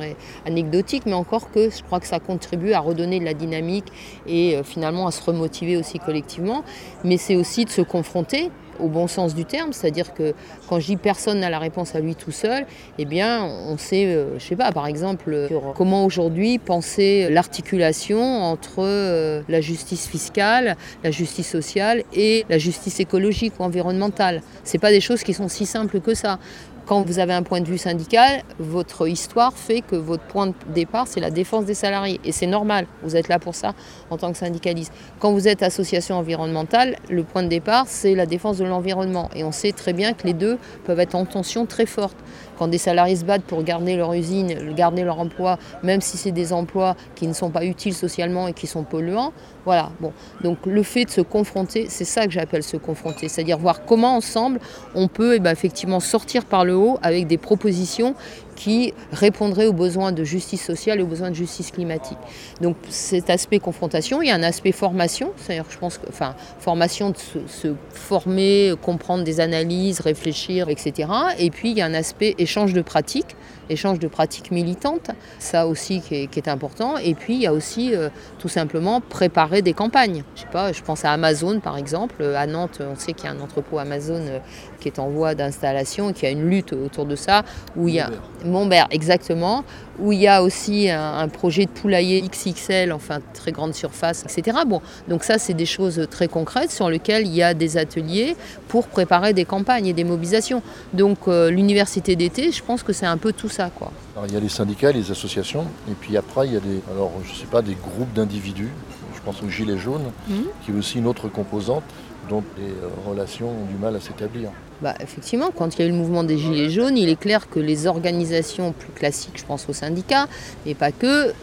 anecdotique, 0.49 1.03
mais 1.05 1.13
encore 1.13 1.51
que 1.51 1.69
je 1.69 1.83
crois 1.83 1.99
que 1.99 2.07
ça 2.07 2.19
contribue 2.19 2.73
à 2.73 2.79
redonner 2.79 3.19
de 3.19 3.25
la 3.25 3.35
dynamique 3.35 3.85
et 4.25 4.57
euh, 4.57 4.63
finalement 4.63 5.05
à 5.05 5.11
se 5.11 5.23
remotiver 5.23 5.77
aussi 5.77 5.99
collectivement. 5.99 6.63
Mais 7.03 7.17
c'est 7.17 7.35
aussi 7.35 7.65
de 7.65 7.69
se 7.69 7.81
confronter 7.81 8.49
au 8.79 8.87
bon 8.87 9.07
sens 9.07 9.35
du 9.35 9.45
terme, 9.45 9.73
c'est-à-dire 9.73 10.13
que 10.13 10.33
quand 10.67 10.79
je 10.79 10.87
dis 10.87 10.97
personne 10.97 11.39
n'a 11.39 11.49
la 11.49 11.59
réponse 11.59 11.95
à 11.95 11.99
lui 11.99 12.15
tout 12.15 12.31
seul, 12.31 12.65
eh 12.97 13.05
bien 13.05 13.43
on 13.43 13.77
sait, 13.77 14.05
euh, 14.05 14.37
je 14.39 14.45
sais 14.45 14.55
pas, 14.55 14.71
par 14.71 14.87
exemple, 14.87 15.49
comment 15.75 16.05
aujourd'hui 16.05 16.57
penser 16.57 17.29
l'articulation 17.29 18.21
entre 18.21 18.79
euh, 18.79 19.41
la 19.49 19.61
justice 19.61 20.07
fiscale, 20.07 20.75
la 21.03 21.11
justice 21.11 21.49
sociale 21.49 22.03
et 22.13 22.45
la 22.49 22.57
justice 22.57 22.99
écologique 22.99 23.53
ou 23.59 23.63
environnementale. 23.63 24.41
C'est 24.63 24.79
pas 24.79 24.91
des 24.91 25.01
choses 25.01 25.23
qui 25.23 25.33
sont 25.33 25.47
si 25.47 25.65
simples 25.65 25.99
que 25.99 26.13
ça. 26.13 26.39
Quand 26.85 27.03
vous 27.03 27.19
avez 27.19 27.33
un 27.33 27.43
point 27.43 27.61
de 27.61 27.67
vue 27.67 27.77
syndical, 27.77 28.41
votre 28.59 29.07
histoire 29.07 29.53
fait 29.53 29.81
que 29.81 29.95
votre 29.95 30.23
point 30.23 30.47
de 30.47 30.53
départ, 30.73 31.07
c'est 31.07 31.19
la 31.19 31.29
défense 31.29 31.65
des 31.65 31.73
salariés. 31.73 32.19
Et 32.25 32.31
c'est 32.31 32.47
normal, 32.47 32.87
vous 33.03 33.15
êtes 33.15 33.27
là 33.27 33.39
pour 33.39 33.55
ça 33.55 33.73
en 34.09 34.17
tant 34.17 34.31
que 34.31 34.37
syndicaliste. 34.37 34.91
Quand 35.19 35.31
vous 35.31 35.47
êtes 35.47 35.63
association 35.63 36.17
environnementale, 36.17 36.97
le 37.09 37.23
point 37.23 37.43
de 37.43 37.47
départ, 37.47 37.85
c'est 37.87 38.15
la 38.15 38.25
défense 38.25 38.57
de 38.57 38.65
l'environnement. 38.65 39.29
Et 39.35 39.43
on 39.43 39.51
sait 39.51 39.71
très 39.71 39.93
bien 39.93 40.13
que 40.13 40.25
les 40.25 40.33
deux 40.33 40.57
peuvent 40.85 40.99
être 40.99 41.15
en 41.15 41.25
tension 41.25 41.65
très 41.65 41.85
forte. 41.85 42.17
Quand 42.61 42.67
des 42.67 42.77
salariés 42.77 43.15
se 43.15 43.25
battent 43.25 43.41
pour 43.41 43.63
garder 43.63 43.95
leur 43.95 44.13
usine, 44.13 44.75
garder 44.75 45.01
leur 45.01 45.19
emploi, 45.19 45.57
même 45.81 45.99
si 45.99 46.15
c'est 46.15 46.31
des 46.31 46.53
emplois 46.53 46.95
qui 47.15 47.25
ne 47.25 47.33
sont 47.33 47.49
pas 47.49 47.65
utiles 47.65 47.95
socialement 47.95 48.47
et 48.47 48.53
qui 48.53 48.67
sont 48.67 48.83
polluants, 48.83 49.33
voilà. 49.65 49.89
Bon. 49.99 50.13
Donc 50.43 50.59
le 50.67 50.83
fait 50.83 51.05
de 51.05 51.09
se 51.09 51.21
confronter, 51.21 51.87
c'est 51.89 52.05
ça 52.05 52.27
que 52.27 52.31
j'appelle 52.31 52.61
se 52.61 52.77
confronter, 52.77 53.29
c'est-à-dire 53.29 53.57
voir 53.57 53.83
comment 53.83 54.15
ensemble 54.15 54.59
on 54.93 55.07
peut 55.07 55.37
eh 55.37 55.39
ben, 55.39 55.49
effectivement 55.49 55.99
sortir 55.99 56.45
par 56.45 56.63
le 56.63 56.75
haut 56.75 56.99
avec 57.01 57.25
des 57.25 57.39
propositions 57.39 58.13
qui 58.61 58.93
répondrait 59.11 59.65
aux 59.65 59.73
besoins 59.73 60.11
de 60.11 60.23
justice 60.23 60.63
sociale 60.63 60.99
et 60.99 61.01
aux 61.01 61.07
besoins 61.07 61.31
de 61.31 61.35
justice 61.35 61.71
climatique. 61.71 62.19
Donc 62.61 62.75
cet 62.89 63.31
aspect 63.31 63.57
confrontation, 63.57 64.21
il 64.21 64.27
y 64.27 64.31
a 64.31 64.35
un 64.35 64.43
aspect 64.43 64.71
formation, 64.71 65.31
c'est-à-dire 65.37 65.65
je 65.69 65.79
pense 65.79 65.97
que, 65.97 66.07
enfin, 66.07 66.35
formation 66.59 67.09
de 67.09 67.17
se, 67.17 67.69
former, 67.89 68.73
comprendre 68.79 69.23
des 69.23 69.39
analyses, 69.39 69.99
réfléchir, 69.99 70.69
etc. 70.69 71.09
Et 71.39 71.49
puis 71.49 71.71
il 71.71 71.77
y 71.77 71.81
a 71.81 71.87
un 71.87 71.95
aspect 71.95 72.35
échange 72.37 72.73
de 72.73 72.83
pratiques, 72.83 73.35
échange 73.71 73.99
de 73.99 74.07
pratiques 74.07 74.51
militantes, 74.51 75.11
ça 75.39 75.67
aussi 75.67 76.01
qui 76.01 76.15
est, 76.15 76.47
important. 76.47 76.97
Et 76.97 77.13
puis 77.13 77.35
il 77.35 77.41
y 77.41 77.47
a 77.47 77.53
aussi 77.53 77.95
euh, 77.95 78.09
tout 78.39 78.49
simplement 78.49 78.99
préparer 78.99 79.61
des 79.61 79.73
campagnes. 79.73 80.23
Je 80.35 80.41
sais 80.41 80.47
pas, 80.51 80.71
je 80.71 80.81
pense 80.81 81.05
à 81.05 81.11
Amazon 81.11 81.59
par 81.59 81.77
exemple. 81.77 82.23
À 82.23 82.47
Nantes, 82.47 82.81
on 82.81 82.95
sait 82.95 83.13
qu'il 83.13 83.25
y 83.25 83.27
a 83.27 83.31
un 83.31 83.39
entrepôt 83.39 83.77
Amazon 83.77 84.21
euh, 84.21 84.39
qui 84.79 84.87
est 84.87 84.99
en 84.99 85.09
voie 85.09 85.35
d'installation, 85.35 86.13
qui 86.13 86.25
a 86.25 86.29
une 86.29 86.49
lutte 86.49 86.73
autour 86.73 87.05
de 87.05 87.15
ça, 87.15 87.43
où 87.75 87.87
il 87.87 87.95
y 87.95 87.99
a 87.99 88.09
Montbert, 88.43 88.87
exactement, 88.91 89.63
où 90.01 90.11
il 90.11 90.19
y 90.19 90.27
a 90.27 90.43
aussi 90.43 90.89
un, 90.89 91.27
projet 91.27 91.65
de 91.65 91.69
poulailler 91.69 92.21
XXL, 92.21 92.91
enfin 92.91 93.19
très 93.33 93.51
grande 93.51 93.73
surface, 93.73 94.23
etc. 94.23 94.59
Bon, 94.67 94.81
donc 95.07 95.23
ça, 95.23 95.37
c'est 95.37 95.53
des 95.53 95.65
choses 95.65 96.07
très 96.09 96.27
concrètes 96.27 96.71
sur 96.71 96.89
lesquelles 96.89 97.25
il 97.25 97.33
y 97.33 97.43
a 97.43 97.53
des 97.53 97.77
ateliers 97.77 98.35
pour 98.67 98.87
préparer 98.87 99.33
des 99.33 99.45
campagnes 99.45 99.87
et 99.87 99.93
des 99.93 100.03
mobilisations. 100.03 100.61
Donc 100.93 101.19
euh, 101.27 101.49
l'université 101.49 102.15
d'été, 102.15 102.51
je 102.51 102.63
pense 102.63 102.83
que 102.83 102.93
c'est 102.93 103.05
un 103.05 103.17
peu 103.17 103.31
tout 103.31 103.49
ça, 103.49 103.69
quoi. 103.69 103.91
Alors, 104.15 104.27
il 104.27 104.33
y 104.33 104.37
a 104.37 104.39
les 104.39 104.49
syndicats, 104.49 104.91
les 104.91 105.11
associations, 105.11 105.65
et 105.89 105.93
puis 105.93 106.17
après 106.17 106.47
il 106.47 106.53
y 106.53 106.57
a 106.57 106.59
des, 106.59 106.81
alors 106.91 107.11
je 107.23 107.33
sais 107.33 107.45
pas, 107.45 107.61
des 107.61 107.75
groupes 107.75 108.13
d'individus. 108.13 108.69
Je 109.15 109.21
pense 109.21 109.41
aux 109.43 109.49
gilets 109.49 109.77
jaunes, 109.77 110.11
mmh. 110.27 110.33
qui 110.65 110.71
est 110.71 110.73
aussi 110.73 110.97
une 110.97 111.05
autre 111.05 111.27
composante 111.27 111.83
dont 112.27 112.43
les 112.57 112.63
euh, 112.63 112.89
relations 113.07 113.49
ont 113.49 113.65
du 113.65 113.75
mal 113.75 113.95
à 113.95 113.99
s'établir. 113.99 114.49
Bah, 114.81 114.95
effectivement, 114.99 115.51
quand 115.51 115.75
il 115.75 115.81
y 115.81 115.83
a 115.83 115.85
eu 115.85 115.91
le 115.91 115.95
mouvement 115.95 116.23
des 116.23 116.39
Gilets 116.39 116.71
jaunes, 116.71 116.97
il 116.97 117.07
est 117.07 117.19
clair 117.19 117.49
que 117.49 117.59
les 117.59 117.85
organisations 117.85 118.71
plus 118.71 118.91
classiques, 118.91 119.37
je 119.37 119.45
pense 119.45 119.69
aux 119.69 119.73
syndicats, 119.73 120.27
mais 120.65 120.73
pas 120.73 120.91
que, 120.91 121.33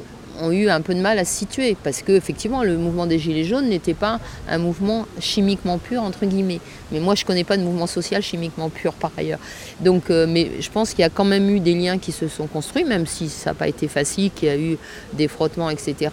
ont 0.40 0.50
eu 0.50 0.68
un 0.68 0.80
peu 0.80 0.94
de 0.94 1.00
mal 1.00 1.18
à 1.18 1.24
se 1.24 1.34
situer 1.34 1.76
parce 1.82 2.02
que 2.02 2.12
effectivement 2.12 2.62
le 2.62 2.76
mouvement 2.76 3.06
des 3.06 3.18
gilets 3.18 3.44
jaunes 3.44 3.68
n'était 3.68 3.94
pas 3.94 4.20
un 4.48 4.58
mouvement 4.58 5.06
chimiquement 5.20 5.78
pur 5.78 6.02
entre 6.02 6.26
guillemets. 6.26 6.60
Mais 6.92 7.00
moi 7.00 7.14
je 7.14 7.24
connais 7.24 7.44
pas 7.44 7.56
de 7.56 7.62
mouvement 7.62 7.86
social 7.86 8.22
chimiquement 8.22 8.68
pur 8.68 8.92
par 8.94 9.12
ailleurs. 9.16 9.38
Donc 9.80 10.10
euh, 10.10 10.26
mais 10.28 10.50
je 10.60 10.70
pense 10.70 10.90
qu'il 10.90 11.00
y 11.00 11.04
a 11.04 11.10
quand 11.10 11.24
même 11.24 11.48
eu 11.48 11.60
des 11.60 11.74
liens 11.74 11.98
qui 11.98 12.12
se 12.12 12.28
sont 12.28 12.46
construits 12.46 12.84
même 12.84 13.06
si 13.06 13.28
ça 13.28 13.50
n'a 13.50 13.54
pas 13.54 13.68
été 13.68 13.88
facile, 13.88 14.30
qu'il 14.30 14.48
y 14.48 14.50
a 14.50 14.56
eu 14.56 14.78
des 15.14 15.28
frottements 15.28 15.70
etc. 15.70 16.10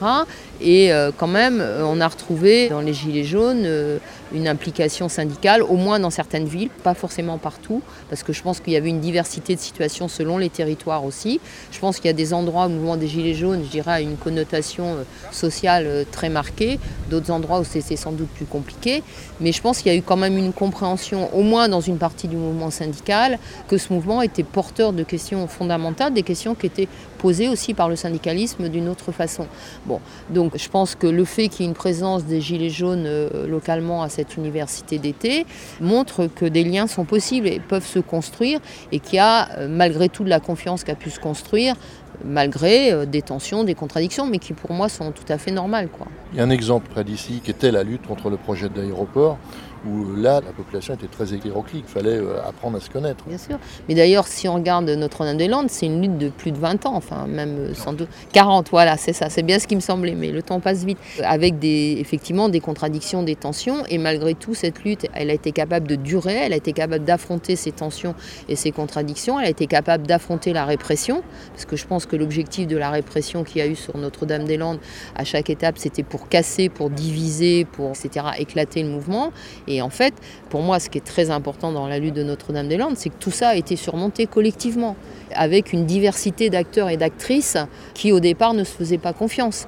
Et 0.61 0.91
euh, 0.93 1.11
quand 1.15 1.27
même 1.27 1.63
on 1.81 1.99
a 2.01 2.07
retrouvé 2.07 2.69
dans 2.69 2.81
les 2.81 2.93
gilets 2.93 3.23
jaunes 3.23 3.63
euh, 3.65 3.97
une 4.33 4.47
implication 4.47 5.09
syndicale 5.09 5.63
au 5.63 5.75
moins 5.75 5.99
dans 5.99 6.09
certaines 6.09 6.45
villes, 6.45 6.69
pas 6.83 6.93
forcément 6.93 7.37
partout 7.37 7.81
parce 8.09 8.23
que 8.23 8.33
je 8.33 8.41
pense 8.41 8.59
qu'il 8.59 8.73
y 8.73 8.75
avait 8.75 8.89
une 8.89 8.99
diversité 8.99 9.55
de 9.55 9.59
situations 9.59 10.07
selon 10.07 10.37
les 10.37 10.49
territoires 10.49 11.05
aussi. 11.05 11.39
Je 11.71 11.79
pense 11.79 11.97
qu'il 11.97 12.05
y 12.05 12.09
a 12.09 12.13
des 12.13 12.33
endroits 12.33 12.65
où 12.65 12.69
le 12.69 12.75
mouvement 12.75 12.97
des 12.97 13.07
gilets 13.07 13.33
jaunes, 13.33 13.63
je 13.63 13.69
dirais, 13.69 13.91
a 13.91 14.01
une 14.01 14.17
connotation 14.17 14.85
euh, 14.85 15.03
sociale 15.31 15.85
euh, 15.87 16.03
très 16.09 16.29
marquée, 16.29 16.79
d'autres 17.09 17.31
endroits 17.31 17.59
où 17.59 17.63
c'est 17.63 17.81
sans 17.95 18.11
doute 18.11 18.29
plus 18.29 18.45
compliqué. 18.45 19.03
Mais 19.39 19.51
je 19.51 19.61
pense 19.61 19.79
qu'il 19.79 19.91
y 19.91 19.95
a 19.95 19.97
eu 19.97 20.01
quand 20.01 20.17
même 20.17 20.37
une 20.37 20.53
compréhension, 20.65 21.29
au 21.35 21.43
moins 21.43 21.69
dans 21.69 21.81
une 21.81 21.97
partie 21.97 22.27
du 22.27 22.37
mouvement 22.37 22.71
syndical, 22.71 23.37
que 23.67 23.77
ce 23.77 23.93
mouvement 23.93 24.23
était 24.23 24.43
porteur 24.43 24.93
de 24.93 25.03
questions 25.03 25.47
fondamentales, 25.47 26.11
des 26.11 26.23
questions 26.23 26.55
qui 26.55 26.65
étaient 26.65 26.87
posées 27.19 27.49
aussi 27.49 27.75
par 27.75 27.87
le 27.87 27.95
syndicalisme 27.95 28.67
d'une 28.69 28.89
autre 28.89 29.11
façon. 29.11 29.45
Bon, 29.85 29.99
donc 30.31 30.57
je 30.57 30.67
pense 30.67 30.95
que 30.95 31.05
le 31.05 31.23
fait 31.23 31.49
qu'il 31.49 31.61
y 31.61 31.67
ait 31.67 31.69
une 31.69 31.75
présence 31.75 32.25
des 32.25 32.41
Gilets 32.41 32.71
jaunes 32.71 33.05
euh, 33.05 33.47
localement 33.47 34.01
à 34.01 34.09
cette 34.09 34.37
université 34.37 34.97
d'été 34.97 35.45
montre 35.79 36.27
que 36.27 36.45
des 36.45 36.63
liens 36.63 36.87
sont 36.87 37.05
possibles 37.05 37.47
et 37.47 37.59
peuvent 37.59 37.85
se 37.85 37.99
construire 37.99 38.59
et 38.91 38.99
qu'il 38.99 39.17
y 39.17 39.19
a, 39.19 39.59
euh, 39.59 39.67
malgré 39.69 40.09
tout, 40.09 40.23
de 40.23 40.29
la 40.29 40.39
confiance 40.39 40.83
qui 40.83 40.91
a 40.91 40.95
pu 40.95 41.11
se 41.11 41.19
construire 41.19 41.75
malgré 42.23 42.91
euh, 42.91 43.05
des 43.05 43.21
tensions, 43.21 43.63
des 43.63 43.75
contradictions, 43.75 44.25
mais 44.25 44.39
qui 44.39 44.53
pour 44.53 44.71
moi 44.71 44.89
sont 44.89 45.11
tout 45.11 45.29
à 45.29 45.37
fait 45.37 45.51
normales. 45.51 45.89
Il 46.33 46.39
y 46.39 46.41
a 46.41 46.43
un 46.43 46.49
exemple 46.49 46.89
près 46.89 47.03
d'ici 47.03 47.41
qui 47.43 47.51
était 47.51 47.71
la 47.71 47.83
lutte 47.83 48.07
contre 48.07 48.29
le 48.29 48.37
projet 48.37 48.69
d'aéroport 48.69 49.37
où 49.85 50.15
là, 50.15 50.41
la 50.45 50.51
population 50.51 50.93
était 50.93 51.07
très 51.07 51.33
hétéroclite. 51.33 51.85
Il 51.87 51.91
fallait 51.91 52.17
euh, 52.17 52.41
apprendre 52.47 52.77
à 52.77 52.79
se 52.79 52.89
connaître. 52.89 53.23
Bien 53.25 53.37
sûr. 53.37 53.57
Mais 53.87 53.95
d'ailleurs, 53.95 54.27
si 54.27 54.47
on 54.47 54.55
regarde 54.55 54.89
Notre-Dame-des-Landes, 54.89 55.69
c'est 55.69 55.85
une 55.85 56.01
lutte 56.01 56.17
de 56.17 56.29
plus 56.29 56.51
de 56.51 56.57
20 56.57 56.85
ans, 56.85 56.95
enfin 56.95 57.27
même 57.27 57.57
euh, 57.57 57.73
sans 57.73 57.93
doute 57.93 58.09
40, 58.33 58.69
voilà, 58.69 58.97
c'est 58.97 59.13
ça. 59.13 59.29
C'est 59.29 59.43
bien 59.43 59.59
ce 59.59 59.67
qui 59.67 59.75
me 59.75 59.81
semblait, 59.81 60.15
mais 60.15 60.31
le 60.31 60.41
temps 60.41 60.59
passe 60.59 60.83
vite. 60.83 60.97
Avec 61.23 61.55
effectivement 61.63 62.49
des 62.49 62.59
contradictions, 62.59 63.23
des 63.23 63.35
tensions. 63.35 63.83
Et 63.89 63.97
malgré 63.97 64.33
tout, 64.33 64.53
cette 64.53 64.83
lutte, 64.83 65.07
elle 65.13 65.29
a 65.29 65.33
été 65.33 65.51
capable 65.51 65.87
de 65.87 65.95
durer, 65.95 66.35
elle 66.35 66.53
a 66.53 66.57
été 66.57 66.73
capable 66.73 67.05
d'affronter 67.05 67.55
ces 67.55 67.71
tensions 67.71 68.15
et 68.49 68.55
ces 68.55 68.71
contradictions. 68.71 69.39
Elle 69.39 69.47
a 69.47 69.49
été 69.49 69.67
capable 69.67 70.07
d'affronter 70.07 70.53
la 70.53 70.65
répression, 70.65 71.23
parce 71.53 71.65
que 71.65 71.75
je 71.75 71.85
pense 71.85 72.05
que 72.05 72.15
l'objectif 72.15 72.67
de 72.67 72.77
la 72.77 72.89
répression 72.89 73.43
qu'il 73.43 73.57
y 73.57 73.61
a 73.61 73.67
eu 73.67 73.75
sur 73.75 73.97
Notre-Dame-des-Landes, 73.97 74.79
à 75.15 75.23
chaque 75.23 75.49
étape, 75.49 75.77
c'était 75.77 76.03
pour 76.03 76.29
casser, 76.29 76.69
pour 76.69 76.89
diviser, 76.89 77.65
pour, 77.65 77.91
etc., 77.91 78.25
éclater 78.37 78.83
le 78.83 78.89
mouvement. 78.89 79.31
Et 79.75 79.81
en 79.81 79.89
fait, 79.89 80.13
pour 80.49 80.61
moi, 80.61 80.79
ce 80.79 80.89
qui 80.89 80.97
est 80.97 81.05
très 81.05 81.29
important 81.29 81.71
dans 81.71 81.87
la 81.87 81.99
lutte 81.99 82.15
de 82.15 82.23
Notre-Dame-des-Landes, 82.23 82.97
c'est 82.97 83.09
que 83.09 83.19
tout 83.19 83.31
ça 83.31 83.49
a 83.49 83.55
été 83.55 83.75
surmonté 83.75 84.25
collectivement, 84.25 84.95
avec 85.33 85.73
une 85.73 85.85
diversité 85.85 86.49
d'acteurs 86.49 86.89
et 86.89 86.97
d'actrices 86.97 87.57
qui, 87.93 88.11
au 88.11 88.19
départ, 88.19 88.53
ne 88.53 88.63
se 88.63 88.71
faisaient 88.71 88.97
pas 88.97 89.13
confiance. 89.13 89.67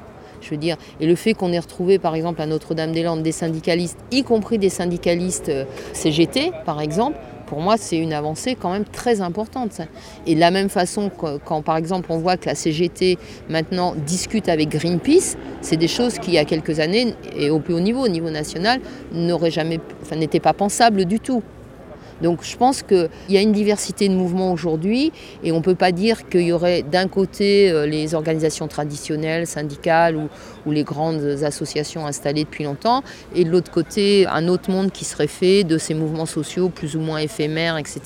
Et 0.99 1.05
le 1.05 1.15
fait 1.15 1.33
qu'on 1.33 1.51
ait 1.51 1.59
retrouvé, 1.59 1.99
par 1.99 2.15
exemple, 2.15 2.41
à 2.41 2.45
Notre-Dame-des-Landes 2.45 3.23
des 3.23 3.31
syndicalistes, 3.31 3.97
y 4.11 4.23
compris 4.23 4.57
des 4.57 4.69
syndicalistes 4.69 5.49
euh, 5.49 5.65
CGT, 5.93 6.51
par 6.65 6.81
exemple, 6.81 7.17
pour 7.47 7.61
moi, 7.61 7.77
c'est 7.77 7.97
une 7.97 8.13
avancée 8.13 8.55
quand 8.55 8.71
même 8.71 8.85
très 8.85 9.21
importante. 9.21 9.81
Et 10.27 10.35
de 10.35 10.39
la 10.39 10.51
même 10.51 10.69
façon, 10.69 11.09
quand, 11.09 11.61
par 11.61 11.77
exemple 11.77 12.11
on 12.11 12.19
voit 12.19 12.37
que 12.37 12.45
la 12.45 12.55
CGT 12.55 13.17
maintenant 13.49 13.95
discute 13.95 14.49
avec 14.49 14.69
Greenpeace, 14.69 15.35
c'est 15.61 15.77
des 15.77 15.87
choses 15.87 16.19
qui, 16.19 16.31
il 16.31 16.33
y 16.35 16.37
a 16.37 16.45
quelques 16.45 16.79
années, 16.79 17.15
et 17.35 17.49
au 17.49 17.59
plus 17.59 17.73
haut 17.73 17.79
niveau, 17.79 18.03
au 18.03 18.09
niveau 18.09 18.29
national, 18.29 18.79
n'auraient 19.11 19.51
jamais, 19.51 19.79
n'étaient 20.15 20.39
pas 20.39 20.53
pensables 20.53 21.05
du 21.05 21.19
tout. 21.19 21.41
Donc 22.21 22.39
je 22.43 22.57
pense 22.57 22.83
qu'il 22.83 23.09
y 23.29 23.37
a 23.37 23.41
une 23.41 23.51
diversité 23.51 24.09
de 24.09 24.13
mouvements 24.13 24.51
aujourd'hui 24.51 25.11
et 25.43 25.51
on 25.51 25.57
ne 25.57 25.61
peut 25.61 25.75
pas 25.75 25.91
dire 25.91 26.27
qu'il 26.29 26.41
y 26.41 26.51
aurait 26.51 26.83
d'un 26.83 27.07
côté 27.07 27.71
euh, 27.71 27.85
les 27.85 28.15
organisations 28.15 28.67
traditionnelles, 28.67 29.47
syndicales 29.47 30.15
ou, 30.15 30.29
les 30.69 30.83
grandes 30.83 31.23
associations 31.43 32.05
installées 32.05 32.43
depuis 32.43 32.65
longtemps 32.65 33.01
et 33.33 33.45
de 33.45 33.49
l'autre 33.49 33.71
côté 33.71 34.27
un 34.27 34.49
autre 34.49 34.69
monde 34.69 34.91
qui 34.91 35.05
serait 35.05 35.27
fait 35.27 35.63
de 35.63 35.77
ces 35.77 35.93
mouvements 35.93 36.25
sociaux 36.25 36.67
plus 36.67 36.97
ou 36.97 36.99
moins 36.99 37.19
éphémères, 37.19 37.77
etc. 37.77 38.01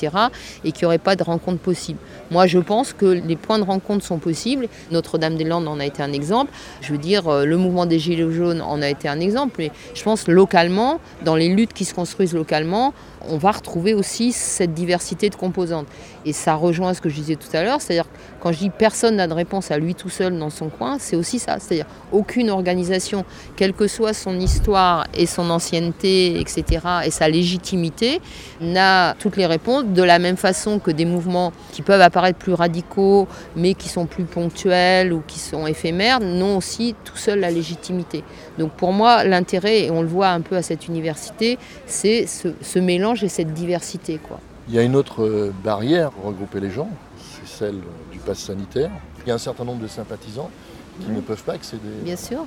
et 0.64 0.72
qu'il 0.72 0.84
n'y 0.84 0.86
aurait 0.86 1.00
pas 1.00 1.16
de 1.16 1.24
rencontre 1.24 1.58
possible. 1.58 1.98
Moi 2.30 2.46
je 2.46 2.60
pense 2.60 2.94
que 2.94 3.08
les 3.08 3.36
points 3.36 3.58
de 3.58 3.64
rencontre 3.64 4.06
sont 4.06 4.20
possibles. 4.20 4.68
Notre-Dame-des-Landes 4.92 5.68
en 5.68 5.80
a 5.80 5.86
été 5.88 6.04
un 6.04 6.14
exemple. 6.14 6.52
Je 6.82 6.92
veux 6.92 7.00
dire, 7.00 7.28
euh, 7.28 7.46
le 7.46 7.58
mouvement 7.58 7.88
des 7.88 7.98
Gilets 7.98 8.32
jaunes 8.32 8.62
en 8.62 8.82
a 8.82 8.90
été 8.90 9.08
un 9.08 9.20
exemple. 9.20 9.56
Mais 9.58 9.72
je 9.94 10.04
pense 10.04 10.28
localement, 10.28 11.00
dans 11.24 11.36
les 11.36 11.50
luttes 11.50 11.74
qui 11.74 11.86
se 11.86 11.94
construisent 11.94 12.34
localement, 12.34 12.94
on 13.30 13.38
va 13.38 13.52
retrouver 13.52 13.94
aussi 13.94 14.32
cette 14.32 14.74
diversité 14.74 15.30
de 15.30 15.36
composantes. 15.36 15.88
Et 16.26 16.34
ça 16.34 16.56
rejoint 16.56 16.94
ce 16.94 17.02
que 17.02 17.10
je 17.10 17.16
disais 17.16 17.36
tout 17.36 17.48
à 17.54 17.64
l'heure, 17.64 17.82
c'est-à-dire 17.82 18.06
quand 18.40 18.52
je 18.52 18.60
dis 18.60 18.70
personne 18.70 19.16
n'a 19.16 19.28
de 19.28 19.34
réponse 19.34 19.72
à 19.72 19.78
lui 19.78 19.96
tout 19.96 20.10
seul 20.10 20.38
dans 20.38 20.50
son 20.50 20.70
coin, 20.70 20.98
c'est 21.00 21.16
aussi 21.16 21.40
ça, 21.40 21.58
c'est-à-dire 21.60 21.86
aucune 22.12 22.50
organisation, 22.50 23.26
quelle 23.56 23.74
que 23.74 23.88
soit 23.88 24.14
son 24.14 24.40
histoire 24.40 25.08
et 25.14 25.26
son 25.26 25.50
ancienneté, 25.50 26.40
etc., 26.40 26.86
et 27.06 27.12
sa 27.12 27.28
légitimité, 27.28 28.22
n'a 28.60 29.16
toutes 29.20 29.38
les 29.38 29.46
réponses 29.46 29.86
de 29.86 30.04
la 30.04 30.20
même 30.20 30.38
façon 30.38 30.80
que 30.80 30.92
des 30.92 31.06
mouvements 31.06 31.52
qui 31.72 31.82
peuvent 31.82 32.02
apparaître 32.02 32.38
plus 32.38 32.54
radicaux, 32.54 33.28
mais 33.56 33.74
qui 33.74 33.90
sont 33.90 34.06
plus 34.06 34.26
ponctuels 34.26 35.14
ou 35.14 35.22
qui 35.26 35.40
sont 35.40 35.68
éphémères, 35.68 36.20
n'ont 36.20 36.58
aussi 36.58 36.96
tout 37.04 37.18
seul 37.18 37.40
la 37.40 37.52
légitimité. 37.52 38.24
Donc 38.58 38.72
pour 38.72 38.94
moi, 38.94 39.24
l'intérêt, 39.24 39.86
et 39.86 39.92
on 39.92 40.02
le 40.02 40.08
voit 40.08 40.30
un 40.30 40.42
peu 40.42 40.56
à 40.56 40.62
cette 40.62 40.88
université, 40.88 41.58
c'est 41.86 42.26
ce, 42.28 42.80
mélange 42.80 43.11
et 43.24 43.30
cette 43.30 43.54
diversité. 43.54 44.18
Quoi. 44.18 44.40
Il 44.68 44.76
y 44.76 44.80
a 44.80 44.84
une 44.84 44.96
autre 44.96 45.24
euh, 45.24 45.54
barrière 45.64 46.12
pour 46.12 46.26
regrouper 46.26 46.60
les 46.60 46.72
gens, 46.72 46.90
c'est 47.18 47.48
celle 47.48 47.80
du 48.12 48.20
pass 48.20 48.40
sanitaire. 48.40 48.92
Il 49.26 49.30
y 49.30 49.32
a 49.32 49.36
un 49.36 49.40
certain 49.40 49.66
nombre 49.66 49.82
de 49.82 49.88
sympathisants 49.88 50.50
qui 51.00 51.12
ne 51.12 51.22
peuvent 51.22 51.44
pas 51.44 51.54
accéder. 51.54 51.82
Bien 52.04 52.16
sûr. 52.16 52.46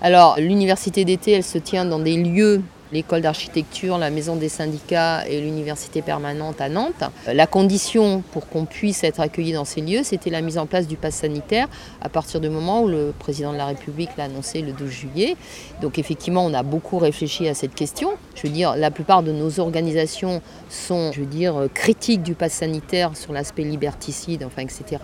Alors, 0.00 0.36
l'université 0.38 1.04
d'été, 1.04 1.32
elle 1.32 1.44
se 1.44 1.58
tient 1.58 1.84
dans 1.84 1.98
des 1.98 2.16
lieux 2.16 2.62
l'école 2.94 3.22
d'architecture, 3.22 3.98
la 3.98 4.10
maison 4.10 4.36
des 4.36 4.48
syndicats 4.48 5.26
et 5.26 5.40
l'université 5.40 6.00
permanente 6.00 6.60
à 6.60 6.68
Nantes. 6.68 7.04
La 7.26 7.46
condition 7.46 8.22
pour 8.32 8.48
qu'on 8.48 8.64
puisse 8.64 9.02
être 9.02 9.20
accueilli 9.20 9.52
dans 9.52 9.64
ces 9.64 9.80
lieux, 9.80 10.04
c'était 10.04 10.30
la 10.30 10.40
mise 10.40 10.58
en 10.58 10.66
place 10.66 10.86
du 10.86 10.96
pass 10.96 11.16
sanitaire 11.16 11.68
à 12.00 12.08
partir 12.08 12.40
du 12.40 12.48
moment 12.48 12.82
où 12.82 12.88
le 12.88 13.12
président 13.18 13.52
de 13.52 13.58
la 13.58 13.66
République 13.66 14.10
l'a 14.16 14.24
annoncé 14.24 14.62
le 14.62 14.72
12 14.72 14.88
juillet. 14.88 15.36
Donc 15.82 15.98
effectivement, 15.98 16.46
on 16.46 16.54
a 16.54 16.62
beaucoup 16.62 16.98
réfléchi 16.98 17.48
à 17.48 17.54
cette 17.54 17.74
question. 17.74 18.10
Je 18.36 18.42
veux 18.46 18.52
dire, 18.52 18.76
la 18.76 18.92
plupart 18.92 19.24
de 19.24 19.32
nos 19.32 19.58
organisations 19.58 20.40
sont, 20.70 21.10
je 21.12 21.20
veux 21.20 21.26
dire, 21.26 21.66
critiques 21.74 22.22
du 22.22 22.34
pass 22.34 22.52
sanitaire 22.52 23.16
sur 23.16 23.32
l'aspect 23.32 23.64
liberticide, 23.64 24.44
enfin, 24.44 24.62
etc. 24.62 25.02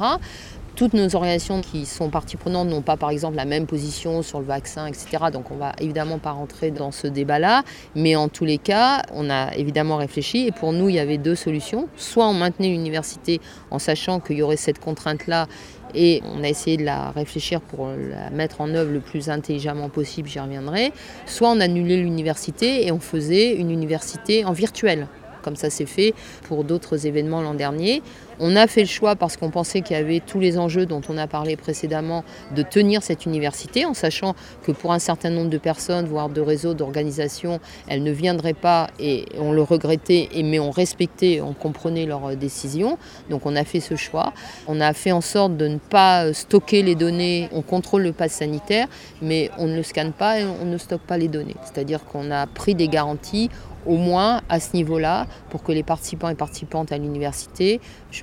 Toutes 0.80 0.94
nos 0.94 1.14
organisations 1.14 1.60
qui 1.60 1.84
sont 1.84 2.08
parties 2.08 2.38
prenantes 2.38 2.66
n'ont 2.66 2.80
pas, 2.80 2.96
par 2.96 3.10
exemple, 3.10 3.36
la 3.36 3.44
même 3.44 3.66
position 3.66 4.22
sur 4.22 4.40
le 4.40 4.46
vaccin, 4.46 4.86
etc. 4.86 5.24
Donc, 5.30 5.50
on 5.50 5.56
va 5.56 5.74
évidemment 5.78 6.18
pas 6.18 6.30
rentrer 6.30 6.70
dans 6.70 6.90
ce 6.90 7.06
débat-là. 7.06 7.64
Mais 7.94 8.16
en 8.16 8.30
tous 8.30 8.46
les 8.46 8.56
cas, 8.56 9.02
on 9.12 9.28
a 9.28 9.54
évidemment 9.56 9.98
réfléchi. 9.98 10.46
Et 10.46 10.52
pour 10.52 10.72
nous, 10.72 10.88
il 10.88 10.94
y 10.94 10.98
avait 10.98 11.18
deux 11.18 11.34
solutions. 11.34 11.86
Soit 11.98 12.26
on 12.26 12.32
maintenait 12.32 12.68
l'université 12.68 13.42
en 13.70 13.78
sachant 13.78 14.20
qu'il 14.20 14.38
y 14.38 14.42
aurait 14.42 14.56
cette 14.56 14.78
contrainte-là 14.78 15.48
et 15.94 16.22
on 16.34 16.42
a 16.42 16.48
essayé 16.48 16.78
de 16.78 16.84
la 16.84 17.10
réfléchir 17.10 17.60
pour 17.60 17.88
la 17.88 18.30
mettre 18.30 18.62
en 18.62 18.70
œuvre 18.70 18.90
le 18.90 19.00
plus 19.00 19.28
intelligemment 19.28 19.90
possible, 19.90 20.30
j'y 20.30 20.40
reviendrai. 20.40 20.94
Soit 21.26 21.50
on 21.50 21.60
annulait 21.60 21.98
l'université 21.98 22.86
et 22.86 22.92
on 22.92 23.00
faisait 23.00 23.54
une 23.54 23.70
université 23.70 24.46
en 24.46 24.52
virtuel 24.52 25.08
comme 25.40 25.56
ça 25.56 25.70
s'est 25.70 25.86
fait 25.86 26.14
pour 26.42 26.64
d'autres 26.64 27.06
événements 27.06 27.42
l'an 27.42 27.54
dernier. 27.54 28.02
On 28.42 28.56
a 28.56 28.66
fait 28.66 28.80
le 28.80 28.86
choix 28.86 29.16
parce 29.16 29.36
qu'on 29.36 29.50
pensait 29.50 29.82
qu'il 29.82 29.94
y 29.94 30.00
avait 30.00 30.20
tous 30.20 30.40
les 30.40 30.58
enjeux 30.58 30.86
dont 30.86 31.02
on 31.10 31.18
a 31.18 31.26
parlé 31.26 31.56
précédemment 31.56 32.24
de 32.56 32.62
tenir 32.62 33.02
cette 33.02 33.26
université, 33.26 33.84
en 33.84 33.92
sachant 33.92 34.34
que 34.62 34.72
pour 34.72 34.94
un 34.94 34.98
certain 34.98 35.28
nombre 35.28 35.50
de 35.50 35.58
personnes, 35.58 36.06
voire 36.06 36.30
de 36.30 36.40
réseaux, 36.40 36.72
d'organisations, 36.72 37.60
elle 37.86 38.02
ne 38.02 38.10
viendrait 38.10 38.54
pas 38.54 38.88
et 38.98 39.26
on 39.38 39.52
le 39.52 39.60
regrettait, 39.60 40.30
mais 40.42 40.58
on 40.58 40.70
respectait, 40.70 41.42
on 41.42 41.52
comprenait 41.52 42.06
leurs 42.06 42.34
décisions. 42.34 42.96
Donc 43.28 43.44
on 43.44 43.54
a 43.56 43.64
fait 43.64 43.80
ce 43.80 43.94
choix. 43.94 44.32
On 44.66 44.80
a 44.80 44.94
fait 44.94 45.12
en 45.12 45.20
sorte 45.20 45.58
de 45.58 45.68
ne 45.68 45.78
pas 45.78 46.32
stocker 46.32 46.82
les 46.82 46.94
données. 46.94 47.50
On 47.52 47.60
contrôle 47.60 48.02
le 48.02 48.12
pass 48.12 48.32
sanitaire, 48.32 48.86
mais 49.20 49.50
on 49.58 49.66
ne 49.66 49.76
le 49.76 49.82
scanne 49.82 50.12
pas 50.12 50.40
et 50.40 50.46
on 50.46 50.64
ne 50.64 50.78
stocke 50.78 51.02
pas 51.02 51.18
les 51.18 51.28
données. 51.28 51.56
C'est-à-dire 51.64 52.06
qu'on 52.06 52.30
a 52.30 52.46
pris 52.46 52.74
des 52.74 52.88
garanties 52.88 53.50
au 53.86 53.96
moins 53.96 54.42
à 54.48 54.60
ce 54.60 54.76
niveau-là, 54.76 55.26
pour 55.48 55.62
que 55.62 55.72
les 55.72 55.82
participants 55.82 56.28
et 56.28 56.34
participantes 56.34 56.92
à 56.92 56.98
l'université, 56.98 57.80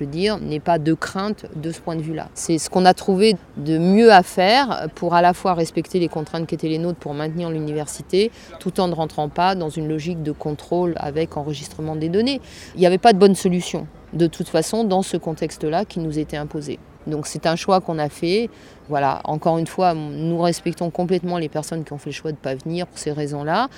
dire, 0.08 0.38
n'aient 0.38 0.60
pas 0.60 0.78
de 0.78 0.94
crainte 0.94 1.46
de 1.54 1.70
ce 1.70 1.80
point 1.80 1.96
de 1.96 2.02
vue-là. 2.02 2.28
C'est 2.34 2.58
ce 2.58 2.68
qu'on 2.68 2.84
a 2.84 2.94
trouvé 2.94 3.36
de 3.56 3.78
mieux 3.78 4.12
à 4.12 4.22
faire 4.22 4.88
pour 4.94 5.14
à 5.14 5.22
la 5.22 5.32
fois 5.32 5.54
respecter 5.54 5.98
les 5.98 6.08
contraintes 6.08 6.46
qui 6.46 6.54
étaient 6.54 6.68
les 6.68 6.78
nôtres 6.78 6.98
pour 6.98 7.14
maintenir 7.14 7.50
l'université, 7.50 8.30
tout 8.60 8.80
en 8.80 8.88
ne 8.88 8.94
rentrant 8.94 9.28
pas 9.28 9.54
dans 9.54 9.70
une 9.70 9.88
logique 9.88 10.22
de 10.22 10.32
contrôle 10.32 10.94
avec 10.96 11.36
enregistrement 11.36 11.96
des 11.96 12.08
données. 12.08 12.40
Il 12.74 12.80
n'y 12.80 12.86
avait 12.86 12.98
pas 12.98 13.12
de 13.12 13.18
bonne 13.18 13.34
solution, 13.34 13.86
de 14.12 14.26
toute 14.26 14.48
façon, 14.48 14.84
dans 14.84 15.02
ce 15.02 15.16
contexte-là 15.16 15.84
qui 15.84 16.00
nous 16.00 16.18
était 16.18 16.36
imposé. 16.36 16.78
Donc 17.08 17.26
c'est 17.26 17.46
un 17.46 17.56
choix 17.56 17.80
qu'on 17.80 17.98
a 17.98 18.08
fait. 18.08 18.50
Voilà, 18.88 19.20
encore 19.24 19.58
une 19.58 19.66
fois, 19.66 19.94
nous 19.94 20.40
respectons 20.40 20.90
complètement 20.90 21.38
les 21.38 21.48
personnes 21.48 21.84
qui 21.84 21.92
ont 21.92 21.98
fait 21.98 22.10
le 22.10 22.14
choix 22.14 22.32
de 22.32 22.36
ne 22.36 22.42
pas 22.42 22.54
venir 22.54 22.86
pour 22.86 22.98
ces 22.98 23.12
raisons-là. 23.12 23.68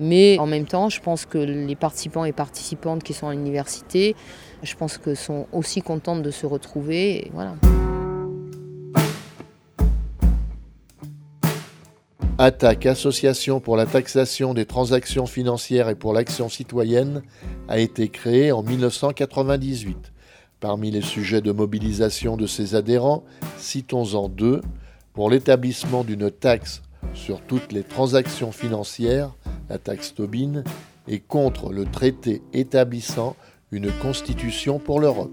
Mais 0.00 0.38
en 0.38 0.46
même 0.46 0.66
temps, 0.66 0.88
je 0.88 1.00
pense 1.00 1.26
que 1.26 1.38
les 1.38 1.76
participants 1.76 2.24
et 2.24 2.32
participantes 2.32 3.02
qui 3.02 3.12
sont 3.12 3.28
à 3.28 3.32
l'université, 3.32 4.14
je 4.62 4.74
pense 4.74 4.98
que 4.98 5.14
sont 5.14 5.46
aussi 5.52 5.82
contentes 5.82 6.22
de 6.22 6.30
se 6.30 6.46
retrouver. 6.46 7.30
voilà. 7.32 7.54
Attaque 12.38 12.84
Association 12.84 13.60
pour 13.60 13.78
la 13.78 13.86
taxation 13.86 14.52
des 14.52 14.66
transactions 14.66 15.24
financières 15.24 15.88
et 15.88 15.94
pour 15.94 16.12
l'action 16.12 16.50
citoyenne 16.50 17.22
a 17.66 17.78
été 17.78 18.10
créée 18.10 18.52
en 18.52 18.62
1998. 18.62 20.12
Parmi 20.60 20.90
les 20.90 21.00
sujets 21.00 21.40
de 21.40 21.50
mobilisation 21.52 22.36
de 22.36 22.46
ses 22.46 22.74
adhérents, 22.74 23.24
citons-en 23.56 24.28
deux, 24.28 24.60
pour 25.14 25.30
l'établissement 25.30 26.04
d'une 26.04 26.30
taxe 26.30 26.82
sur 27.14 27.40
toutes 27.40 27.72
les 27.72 27.82
transactions 27.82 28.52
financières, 28.52 29.34
la 29.70 29.78
taxe 29.78 30.14
Tobin, 30.14 30.62
et 31.08 31.20
contre 31.20 31.72
le 31.72 31.86
traité 31.86 32.42
établissant 32.52 33.34
une 33.72 33.90
constitution 33.90 34.78
pour 34.78 35.00
l'Europe. 35.00 35.32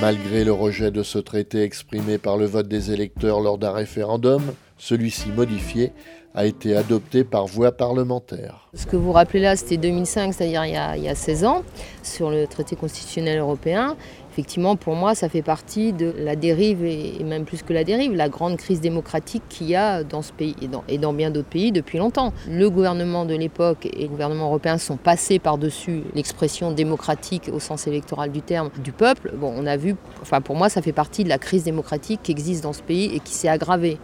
Malgré 0.00 0.44
le 0.44 0.52
rejet 0.52 0.90
de 0.90 1.02
ce 1.02 1.18
traité 1.18 1.62
exprimé 1.62 2.18
par 2.18 2.36
le 2.36 2.44
vote 2.44 2.68
des 2.68 2.90
électeurs 2.90 3.40
lors 3.40 3.56
d'un 3.56 3.72
référendum, 3.72 4.42
celui-ci 4.76 5.30
modifié 5.30 5.92
a 6.34 6.44
été 6.44 6.76
adopté 6.76 7.24
par 7.24 7.46
voie 7.46 7.72
parlementaire. 7.72 8.68
Ce 8.74 8.86
que 8.86 8.96
vous 8.96 9.12
rappelez 9.12 9.40
là, 9.40 9.56
c'était 9.56 9.76
2005, 9.76 10.34
c'est-à-dire 10.34 10.64
il, 10.64 10.98
il, 10.98 11.04
y 11.04 11.08
a 11.08 11.14
16 11.14 11.44
ans, 11.44 11.62
sur 12.02 12.30
le 12.30 12.46
traité 12.46 12.74
constitutionnel 12.74 13.38
européen. 13.38 13.96
Effectivement, 14.32 14.76
pour 14.76 14.94
moi, 14.94 15.14
ça 15.14 15.28
fait 15.28 15.42
partie 15.42 15.92
de 15.92 16.14
la 16.16 16.36
dérive, 16.36 16.86
et 16.86 17.22
même 17.22 17.44
plus 17.44 17.62
que 17.62 17.74
la 17.74 17.84
dérive, 17.84 18.14
la 18.14 18.30
grande 18.30 18.56
crise 18.56 18.80
démocratique 18.80 19.42
qu'il 19.50 19.68
y 19.68 19.76
a 19.76 20.04
dans 20.04 20.22
ce 20.22 20.32
pays 20.32 20.56
et 20.88 20.96
dans, 20.96 21.12
bien 21.12 21.30
d'autres 21.30 21.50
pays 21.50 21.70
depuis 21.70 21.98
longtemps. 21.98 22.32
Le 22.48 22.70
gouvernement 22.70 23.26
de 23.26 23.34
l'époque 23.34 23.84
et 23.84 24.04
le 24.04 24.08
gouvernement 24.08 24.46
européen 24.46 24.78
sont 24.78 24.96
passés 24.96 25.38
par-dessus 25.38 26.04
l'expression 26.14 26.72
démocratique 26.72 27.50
au 27.52 27.60
sens 27.60 27.86
électoral 27.86 28.32
du 28.32 28.40
terme 28.40 28.70
du 28.82 28.92
peuple. 28.92 29.34
Bon, 29.36 29.52
on 29.54 29.66
a 29.66 29.76
vu, 29.76 29.96
enfin 30.22 30.40
pour 30.40 30.56
moi, 30.56 30.70
ça 30.70 30.80
fait 30.80 30.92
partie 30.92 31.24
de 31.24 31.28
la 31.28 31.36
crise 31.36 31.64
démocratique 31.64 32.20
qui 32.22 32.32
existe 32.32 32.62
dans 32.62 32.72
ce 32.72 32.82
pays 32.82 33.14
et 33.14 33.20
qui 33.20 33.34
s'est 33.34 33.48
aggravée. 33.48 33.98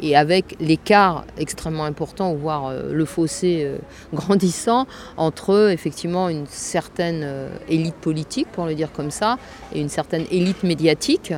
Et 0.00 0.16
avec 0.16 0.56
l'écart 0.60 1.24
extrêmement 1.38 1.84
important, 1.84 2.34
voire 2.34 2.66
euh, 2.66 2.92
le 2.92 3.04
fossé 3.04 3.62
euh, 3.64 3.78
grandissant 4.14 4.86
entre 5.16 5.70
effectivement 5.70 6.28
une 6.28 6.46
certaine 6.46 7.22
euh, 7.24 7.48
élite 7.68 7.96
politique, 7.96 8.48
pour 8.52 8.66
le 8.66 8.74
dire 8.74 8.92
comme 8.92 9.10
ça, 9.10 9.38
et 9.72 9.80
une 9.80 9.88
certaine 9.88 10.24
élite 10.30 10.62
médiatique 10.62 11.32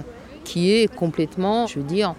qui 0.44 0.72
est 0.72 0.94
complètement, 0.94 1.66
je 1.66 1.80
veux 1.80 1.84
dire, 1.84 2.14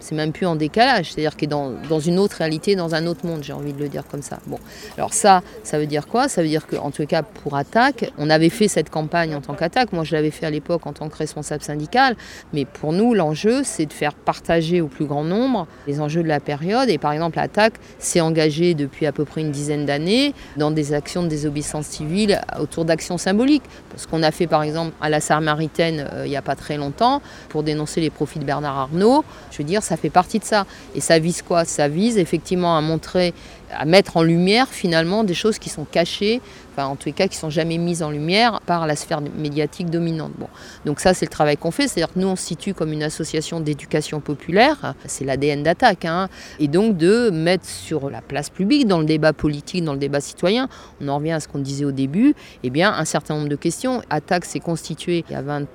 c'est 0.00 0.14
même 0.14 0.32
plus 0.32 0.46
en 0.46 0.56
décalage, 0.56 1.12
c'est-à-dire 1.12 1.36
qu'il 1.36 1.46
est 1.46 1.50
dans, 1.50 1.72
dans, 1.88 2.00
une 2.00 2.18
autre 2.18 2.36
réalité, 2.36 2.76
dans 2.76 2.94
un 2.94 3.06
autre 3.06 3.26
monde, 3.26 3.42
j'ai 3.42 3.52
envie 3.52 3.72
de 3.72 3.78
le 3.78 3.88
dire 3.88 4.04
comme 4.10 4.22
ça. 4.22 4.38
Bon, 4.46 4.58
alors 4.96 5.14
ça, 5.14 5.42
ça 5.62 5.78
veut 5.78 5.86
dire 5.86 6.06
quoi? 6.06 6.28
Ça 6.28 6.42
veut 6.42 6.48
dire 6.48 6.66
qu'en 6.66 6.90
tout 6.90 7.06
cas, 7.06 7.22
pour 7.22 7.56
Attaque, 7.56 8.10
on 8.18 8.30
avait 8.30 8.48
fait 8.48 8.68
cette 8.68 8.90
campagne 8.90 9.34
en 9.34 9.40
tant 9.40 9.54
qu'Attaque. 9.54 9.92
Moi, 9.92 10.04
je 10.04 10.14
l'avais 10.14 10.30
fait 10.30 10.46
à 10.46 10.50
l'époque 10.50 10.86
en 10.86 10.92
tant 10.92 11.08
que 11.08 11.16
responsable 11.16 11.62
syndical. 11.62 12.16
Mais 12.52 12.64
pour 12.64 12.92
nous, 12.92 13.14
l'enjeu, 13.14 13.62
c'est 13.64 13.86
de 13.86 13.92
faire 13.92 14.14
partager 14.14 14.80
au 14.80 14.88
plus 14.88 15.06
grand 15.06 15.24
nombre 15.24 15.66
les 15.86 16.00
enjeux 16.00 16.22
de 16.22 16.28
la 16.28 16.40
période. 16.40 16.88
Et 16.88 16.98
par 16.98 17.12
exemple, 17.12 17.38
Attaque 17.38 17.74
s'est 17.98 18.20
engagé 18.20 18.74
depuis 18.74 19.06
à 19.06 19.12
peu 19.12 19.24
près 19.24 19.40
une 19.40 19.50
dizaine 19.50 19.86
d'années 19.86 20.34
dans 20.56 20.70
des 20.70 20.92
actions 20.92 21.22
de 21.22 21.28
désobéissance 21.28 21.86
civile 21.86 22.40
autour 22.60 22.84
d'actions 22.84 23.18
symboliques. 23.18 23.64
Ce 23.96 24.06
qu'on 24.06 24.22
a 24.22 24.30
fait, 24.30 24.46
par 24.46 24.62
exemple, 24.62 24.92
à 25.00 25.08
la 25.08 25.20
Samaritaine 25.20 26.08
euh, 26.12 26.26
il 26.26 26.30
n'y 26.30 26.36
a 26.36 26.42
pas 26.42 26.54
très 26.54 26.76
longtemps 26.76 27.22
pour 27.48 27.62
dénoncer 27.62 28.00
les 28.00 28.10
profits 28.10 28.38
de 28.38 28.44
Bernard 28.44 28.76
Arnault. 28.76 29.24
Je 29.50 29.58
veux 29.58 29.64
dire, 29.64 29.82
ça 29.86 29.96
fait 29.96 30.10
partie 30.10 30.38
de 30.38 30.44
ça. 30.44 30.66
Et 30.94 31.00
ça 31.00 31.18
vise 31.18 31.42
quoi? 31.42 31.64
Ça 31.64 31.88
vise 31.88 32.18
effectivement 32.18 32.76
à 32.76 32.80
montrer, 32.80 33.32
à 33.70 33.84
mettre 33.84 34.16
en 34.16 34.22
lumière 34.22 34.68
finalement 34.68 35.24
des 35.24 35.34
choses 35.34 35.58
qui 35.58 35.68
sont 35.68 35.84
cachées, 35.84 36.40
enfin 36.72 36.86
en 36.86 36.96
tous 36.96 37.06
les 37.06 37.12
cas 37.12 37.28
qui 37.28 37.36
sont 37.36 37.50
jamais 37.50 37.78
mises 37.78 38.02
en 38.02 38.10
lumière 38.10 38.60
par 38.66 38.86
la 38.86 38.96
sphère 38.96 39.20
médiatique 39.20 39.90
dominante. 39.90 40.32
Donc 40.84 41.00
ça 41.00 41.14
c'est 41.14 41.24
le 41.24 41.30
travail 41.30 41.56
qu'on 41.56 41.70
fait, 41.70 41.88
c'est-à-dire 41.88 42.12
que 42.12 42.18
nous 42.18 42.28
on 42.28 42.36
se 42.36 42.44
situe 42.44 42.74
comme 42.74 42.92
une 42.92 43.02
association 43.02 43.60
d'éducation 43.60 44.20
populaire, 44.20 44.94
c'est 45.06 45.24
l'ADN 45.24 45.62
d'attaque, 45.62 46.04
hein, 46.04 46.28
et 46.58 46.68
donc 46.68 46.96
de 46.96 47.30
mettre 47.30 47.66
sur 47.66 48.10
la 48.10 48.20
place 48.20 48.50
publique, 48.50 48.86
dans 48.86 49.00
le 49.00 49.06
débat 49.06 49.32
politique, 49.32 49.84
dans 49.84 49.94
le 49.94 49.98
débat 49.98 50.20
citoyen, 50.20 50.68
on 51.00 51.08
en 51.08 51.16
revient 51.16 51.32
à 51.32 51.40
ce 51.40 51.48
qu'on 51.48 51.58
disait 51.58 51.84
au 51.84 51.92
début, 51.92 52.34
eh 52.62 52.70
bien 52.70 52.92
un 52.92 53.04
certain 53.04 53.34
nombre 53.34 53.48
de 53.48 53.56
questions. 53.56 54.02
Attaque 54.10 54.44
s'est 54.44 54.60
constitué 54.60 55.24
il 55.28 55.32
y 55.32 55.36
a 55.36 55.42
20 55.42 55.66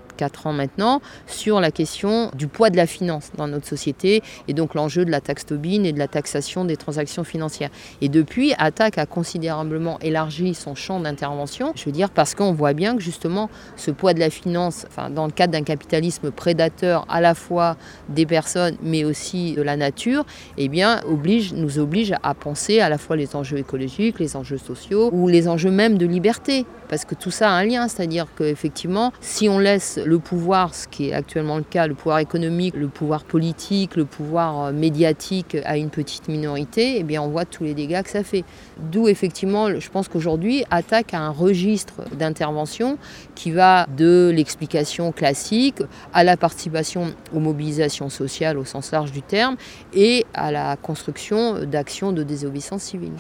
ans 0.46 0.54
maintenant 0.54 1.01
sur 1.28 1.60
la 1.60 1.72
question 1.72 2.32
du 2.36 2.48
poids 2.48 2.70
de 2.70 2.78
la 2.78 2.86
finance 2.86 3.32
dans 3.38 3.48
notre 3.48 3.68
société 3.68 4.22
et 4.48 4.54
donc 4.54 4.75
l'enjeu 4.75 5.06
de 5.06 5.12
la 5.12 5.22
taxe 5.22 5.46
Tobin 5.46 5.84
et 5.84 5.94
de 5.94 6.00
la 6.00 6.08
taxation 6.08 6.66
des 6.66 6.78
transactions 6.78 7.24
financières. 7.24 7.70
Et 8.01 8.10
depuis, 8.10 8.54
Attaque 8.58 8.98
a 8.98 9.06
considérablement 9.06 10.00
élargi 10.00 10.54
son 10.54 10.75
champ 10.75 11.00
d'intervention, 11.00 11.74
je 11.75 11.86
veux 11.86 11.92
dire 11.92 12.10
parce 12.10 12.36
qu'on 12.36 12.54
voit 12.54 12.74
bien 12.74 12.96
que 12.96 13.01
justement 13.01 13.50
ce 13.75 13.92
poids 13.92 14.13
de 14.13 14.20
la 14.20 14.30
finance, 14.30 14.86
enfin, 14.88 15.10
dans 15.10 15.25
le 15.25 15.32
cadre 15.32 15.54
d'un 15.54 15.63
capitalisme 15.63 16.32
prédateur 16.32 17.06
à 17.10 17.22
la 17.22 17.36
fois 17.36 17.78
des 18.10 18.25
personnes 18.25 18.78
mais 18.82 19.04
aussi 19.04 19.54
de 19.54 19.62
la 19.62 19.78
nature, 19.78 20.25
eh 20.58 20.68
bien, 20.68 21.01
oblige, 21.08 21.54
nous 21.54 21.80
oblige 21.80 22.13
à 22.24 22.34
penser 22.34 22.79
à 22.79 22.90
la 22.90 22.98
fois 22.98 23.16
les 23.16 23.36
enjeux 23.36 23.57
écologiques, 23.57 24.20
les 24.20 24.36
enjeux 24.36 24.57
sociaux 24.57 25.10
ou 25.12 25.27
les 25.27 25.48
enjeux 25.48 25.72
même 25.72 25.98
de 25.98 26.05
liberté 26.05 26.66
parce 26.92 27.06
que 27.06 27.16
tout 27.16 27.32
ça 27.32 27.50
a 27.50 27.54
un 27.54 27.64
lien, 27.64 27.88
c'est-à-dire 27.88 28.27
qu'effectivement, 28.38 29.14
si 29.22 29.48
on 29.48 29.60
laisse 29.60 29.98
le 30.06 30.20
pouvoir, 30.20 30.75
ce 30.75 30.90
qui 30.90 31.08
est 31.08 31.14
actuellement 31.14 31.56
le 31.56 31.64
cas, 31.64 31.88
le 31.88 31.94
pouvoir 31.94 32.20
économique, 32.20 32.75
le 32.75 32.90
pouvoir 32.90 33.24
politique, 33.24 33.96
le 33.96 34.04
pouvoir 34.04 34.66
euh, 34.66 34.72
médiatique 34.74 35.56
à 35.64 35.77
une 35.77 35.90
petite 35.90 36.27
minorité, 36.27 36.98
eh 36.98 37.04
bien 37.04 37.22
on 37.22 37.30
voit 37.30 37.46
tous 37.46 37.64
les 37.64 37.74
dégâts 37.74 38.04
que 38.04 38.10
ça 38.10 38.25
fait. 38.25 38.44
D'où 38.77 39.08
effectivement, 39.08 39.80
je 39.80 39.90
pense 39.90 40.10
qu'aujourd'hui, 40.10 40.66
attaque 40.70 41.14
à 41.14 41.22
un 41.22 41.30
registre 41.30 42.01
d'intervention 42.14 42.98
qui 43.36 43.51
va 43.51 43.88
de 43.96 44.30
l'explication 44.36 45.14
classique 45.14 45.82
à 46.14 46.25
la 46.25 46.36
participation 46.36 47.14
aux 47.34 47.40
mobilisations 47.40 48.10
sociales 48.10 48.58
au 48.58 48.66
sens 48.66 48.92
large 48.92 49.14
du 49.14 49.22
terme 49.22 49.56
et 49.94 50.25
à 50.34 50.51
la 50.51 50.75
construction 50.75 51.64
d'actions 51.64 52.12
de 52.12 52.24
désobéissance 52.24 52.82
civile. 52.82 53.14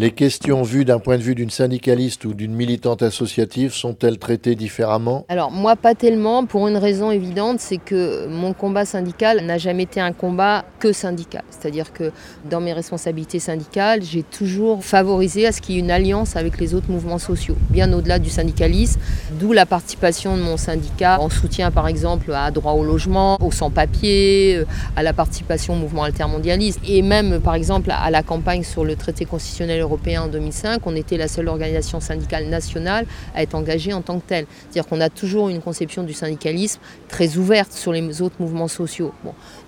Les 0.00 0.12
questions 0.12 0.62
vues 0.62 0.86
d'un 0.86 0.98
point 0.98 1.18
de 1.18 1.22
vue 1.22 1.34
d'une 1.34 1.50
syndicaliste 1.50 2.24
ou 2.24 2.32
d'une 2.32 2.54
militante 2.54 3.02
associative 3.02 3.74
sont-elles 3.74 4.18
traitées 4.18 4.54
différemment? 4.54 5.26
Alors 5.28 5.50
moi 5.50 5.76
pas 5.76 5.94
tellement, 5.94 6.46
pour 6.46 6.68
une 6.68 6.78
raison 6.78 7.10
évidente, 7.10 7.60
c'est 7.60 7.76
que 7.76 8.26
mon 8.26 8.54
combat 8.54 8.86
syndical 8.86 9.44
n'a 9.44 9.58
jamais 9.58 9.82
été 9.82 10.00
un 10.00 10.12
combat 10.12 10.64
que 10.78 10.94
syndical. 10.94 11.42
C'est-à-dire 11.50 11.92
que 11.92 12.12
dans 12.48 12.62
mes 12.62 12.72
responsabilités 12.72 13.40
syndicales, 13.40 14.02
j'ai 14.02 14.22
toujours 14.22 14.82
favorisé 14.82 15.46
à 15.46 15.52
ce 15.52 15.60
qu'il 15.60 15.74
y 15.74 15.78
ait 15.78 15.82
une 15.82 15.90
alliance 15.90 16.34
avec 16.34 16.58
les 16.58 16.74
autres 16.74 16.90
mouvements 16.90 17.18
sociaux, 17.18 17.56
bien 17.68 17.92
au-delà 17.92 18.18
du 18.18 18.30
syndicalisme, 18.30 18.98
d'où 19.38 19.52
la 19.52 19.66
participation 19.66 20.34
de 20.34 20.40
mon 20.40 20.56
syndicat 20.56 21.20
en 21.20 21.28
soutien 21.28 21.70
par 21.70 21.86
exemple 21.88 22.32
à 22.32 22.50
droit 22.50 22.72
au 22.72 22.84
logement, 22.84 23.36
aux 23.42 23.52
sans-papiers, 23.52 24.64
à 24.96 25.02
la 25.02 25.12
participation 25.12 25.74
au 25.74 25.76
mouvement 25.76 26.04
altermondialiste 26.04 26.80
et 26.88 27.02
même 27.02 27.38
par 27.40 27.54
exemple 27.54 27.90
à 27.90 28.10
la 28.10 28.22
campagne 28.22 28.62
sur 28.62 28.86
le 28.86 28.96
traité 28.96 29.26
constitutionnel 29.26 29.89
en 30.18 30.28
2005, 30.28 30.82
on 30.86 30.96
était 30.96 31.16
la 31.16 31.28
seule 31.28 31.48
organisation 31.48 32.00
syndicale 32.00 32.46
nationale 32.46 33.06
à 33.34 33.42
être 33.42 33.54
engagée 33.54 33.92
en 33.92 34.02
tant 34.02 34.18
que 34.18 34.26
telle. 34.26 34.46
C'est-à-dire 34.70 34.88
qu'on 34.88 35.00
a 35.00 35.08
toujours 35.08 35.48
une 35.48 35.60
conception 35.60 36.02
du 36.02 36.12
syndicalisme 36.12 36.80
très 37.08 37.36
ouverte 37.36 37.72
sur 37.72 37.92
les 37.92 38.22
autres 38.22 38.36
mouvements 38.38 38.68
sociaux. 38.68 39.12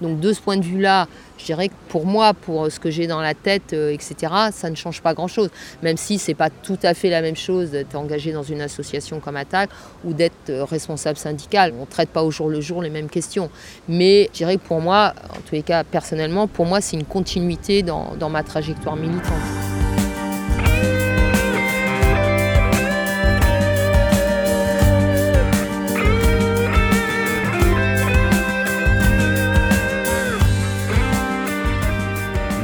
Donc 0.00 0.20
de 0.20 0.32
ce 0.32 0.40
point 0.40 0.56
de 0.56 0.64
vue-là, 0.64 1.08
je 1.38 1.46
dirais 1.46 1.68
que 1.68 1.74
pour 1.88 2.06
moi, 2.06 2.34
pour 2.34 2.70
ce 2.70 2.78
que 2.78 2.90
j'ai 2.90 3.06
dans 3.06 3.20
la 3.20 3.34
tête, 3.34 3.72
euh, 3.72 3.90
etc., 3.92 4.32
ça 4.52 4.70
ne 4.70 4.76
change 4.76 5.02
pas 5.02 5.12
grand-chose. 5.12 5.50
Même 5.82 5.96
si 5.96 6.18
ce 6.18 6.30
n'est 6.30 6.34
pas 6.36 6.50
tout 6.50 6.78
à 6.84 6.94
fait 6.94 7.10
la 7.10 7.20
même 7.20 7.34
chose 7.34 7.70
d'être 7.70 7.96
engagé 7.96 8.32
dans 8.32 8.44
une 8.44 8.60
association 8.60 9.18
comme 9.18 9.36
Attaque 9.36 9.70
ou 10.04 10.12
d'être 10.12 10.50
euh, 10.50 10.64
responsable 10.64 11.18
syndical. 11.18 11.72
On 11.76 11.82
ne 11.82 11.86
traite 11.86 12.10
pas 12.10 12.22
au 12.22 12.30
jour 12.30 12.48
le 12.48 12.60
jour 12.60 12.80
les 12.80 12.90
mêmes 12.90 13.08
questions. 13.08 13.50
Mais 13.88 14.30
je 14.32 14.38
dirais 14.38 14.56
que 14.56 14.62
pour 14.62 14.80
moi, 14.80 15.14
en 15.30 15.40
tous 15.40 15.56
les 15.56 15.62
cas 15.62 15.82
personnellement, 15.82 16.46
pour 16.46 16.66
moi, 16.66 16.80
c'est 16.80 16.96
une 16.96 17.04
continuité 17.04 17.82
dans 17.82 18.30
ma 18.30 18.42
trajectoire 18.42 18.96
militante. 18.96 19.71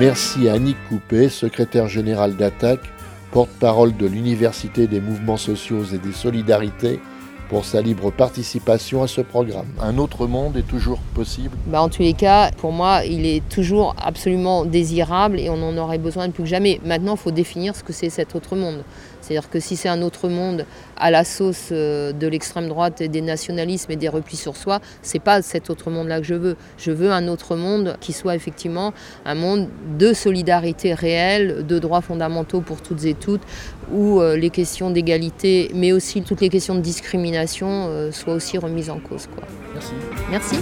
Merci 0.00 0.48
à 0.48 0.52
Annick 0.52 0.76
Coupé, 0.88 1.28
secrétaire 1.28 1.88
général 1.88 2.36
d'Attaque, 2.36 2.92
porte-parole 3.32 3.96
de 3.96 4.06
l'Université 4.06 4.86
des 4.86 5.00
mouvements 5.00 5.36
sociaux 5.36 5.82
et 5.92 5.98
des 5.98 6.12
solidarités, 6.12 7.00
pour 7.48 7.64
sa 7.64 7.80
libre 7.80 8.10
participation 8.12 9.02
à 9.02 9.08
ce 9.08 9.22
programme. 9.22 9.66
Un 9.80 9.98
autre 9.98 10.26
monde 10.26 10.56
est 10.56 10.66
toujours 10.66 11.00
possible 11.14 11.56
bah 11.66 11.82
En 11.82 11.88
tous 11.88 12.02
les 12.02 12.12
cas, 12.12 12.50
pour 12.52 12.72
moi, 12.72 13.04
il 13.04 13.26
est 13.26 13.46
toujours 13.48 13.96
absolument 14.00 14.64
désirable 14.64 15.40
et 15.40 15.48
on 15.50 15.62
en 15.62 15.76
aurait 15.78 15.98
besoin 15.98 16.30
plus 16.30 16.44
que 16.44 16.48
jamais. 16.48 16.80
Maintenant, 16.84 17.14
il 17.14 17.18
faut 17.18 17.30
définir 17.30 17.74
ce 17.74 17.82
que 17.82 17.92
c'est 17.92 18.10
cet 18.10 18.34
autre 18.34 18.54
monde. 18.54 18.84
C'est-à-dire 19.28 19.50
que 19.50 19.60
si 19.60 19.76
c'est 19.76 19.90
un 19.90 20.00
autre 20.00 20.30
monde 20.30 20.64
à 20.96 21.10
la 21.10 21.22
sauce 21.22 21.68
euh, 21.70 22.12
de 22.12 22.26
l'extrême 22.26 22.66
droite 22.66 23.02
et 23.02 23.08
des 23.08 23.20
nationalismes 23.20 23.92
et 23.92 23.96
des 23.96 24.08
replis 24.08 24.38
sur 24.38 24.56
soi, 24.56 24.80
c'est 25.02 25.18
pas 25.18 25.42
cet 25.42 25.68
autre 25.68 25.90
monde-là 25.90 26.20
que 26.20 26.26
je 26.26 26.34
veux. 26.34 26.56
Je 26.78 26.92
veux 26.92 27.12
un 27.12 27.28
autre 27.28 27.54
monde 27.54 27.98
qui 28.00 28.14
soit 28.14 28.34
effectivement 28.34 28.94
un 29.26 29.34
monde 29.34 29.68
de 29.98 30.14
solidarité 30.14 30.94
réelle, 30.94 31.66
de 31.66 31.78
droits 31.78 32.00
fondamentaux 32.00 32.62
pour 32.62 32.80
toutes 32.80 33.04
et 33.04 33.12
toutes, 33.12 33.42
où 33.92 34.20
euh, 34.20 34.34
les 34.34 34.50
questions 34.50 34.90
d'égalité, 34.90 35.70
mais 35.74 35.92
aussi 35.92 36.22
toutes 36.22 36.40
les 36.40 36.48
questions 36.48 36.74
de 36.74 36.80
discrimination 36.80 37.88
euh, 37.88 38.10
soient 38.10 38.34
aussi 38.34 38.56
remises 38.56 38.88
en 38.88 38.98
cause. 38.98 39.26
Quoi. 39.26 39.44
Merci. 39.74 39.92
Merci. 40.30 40.56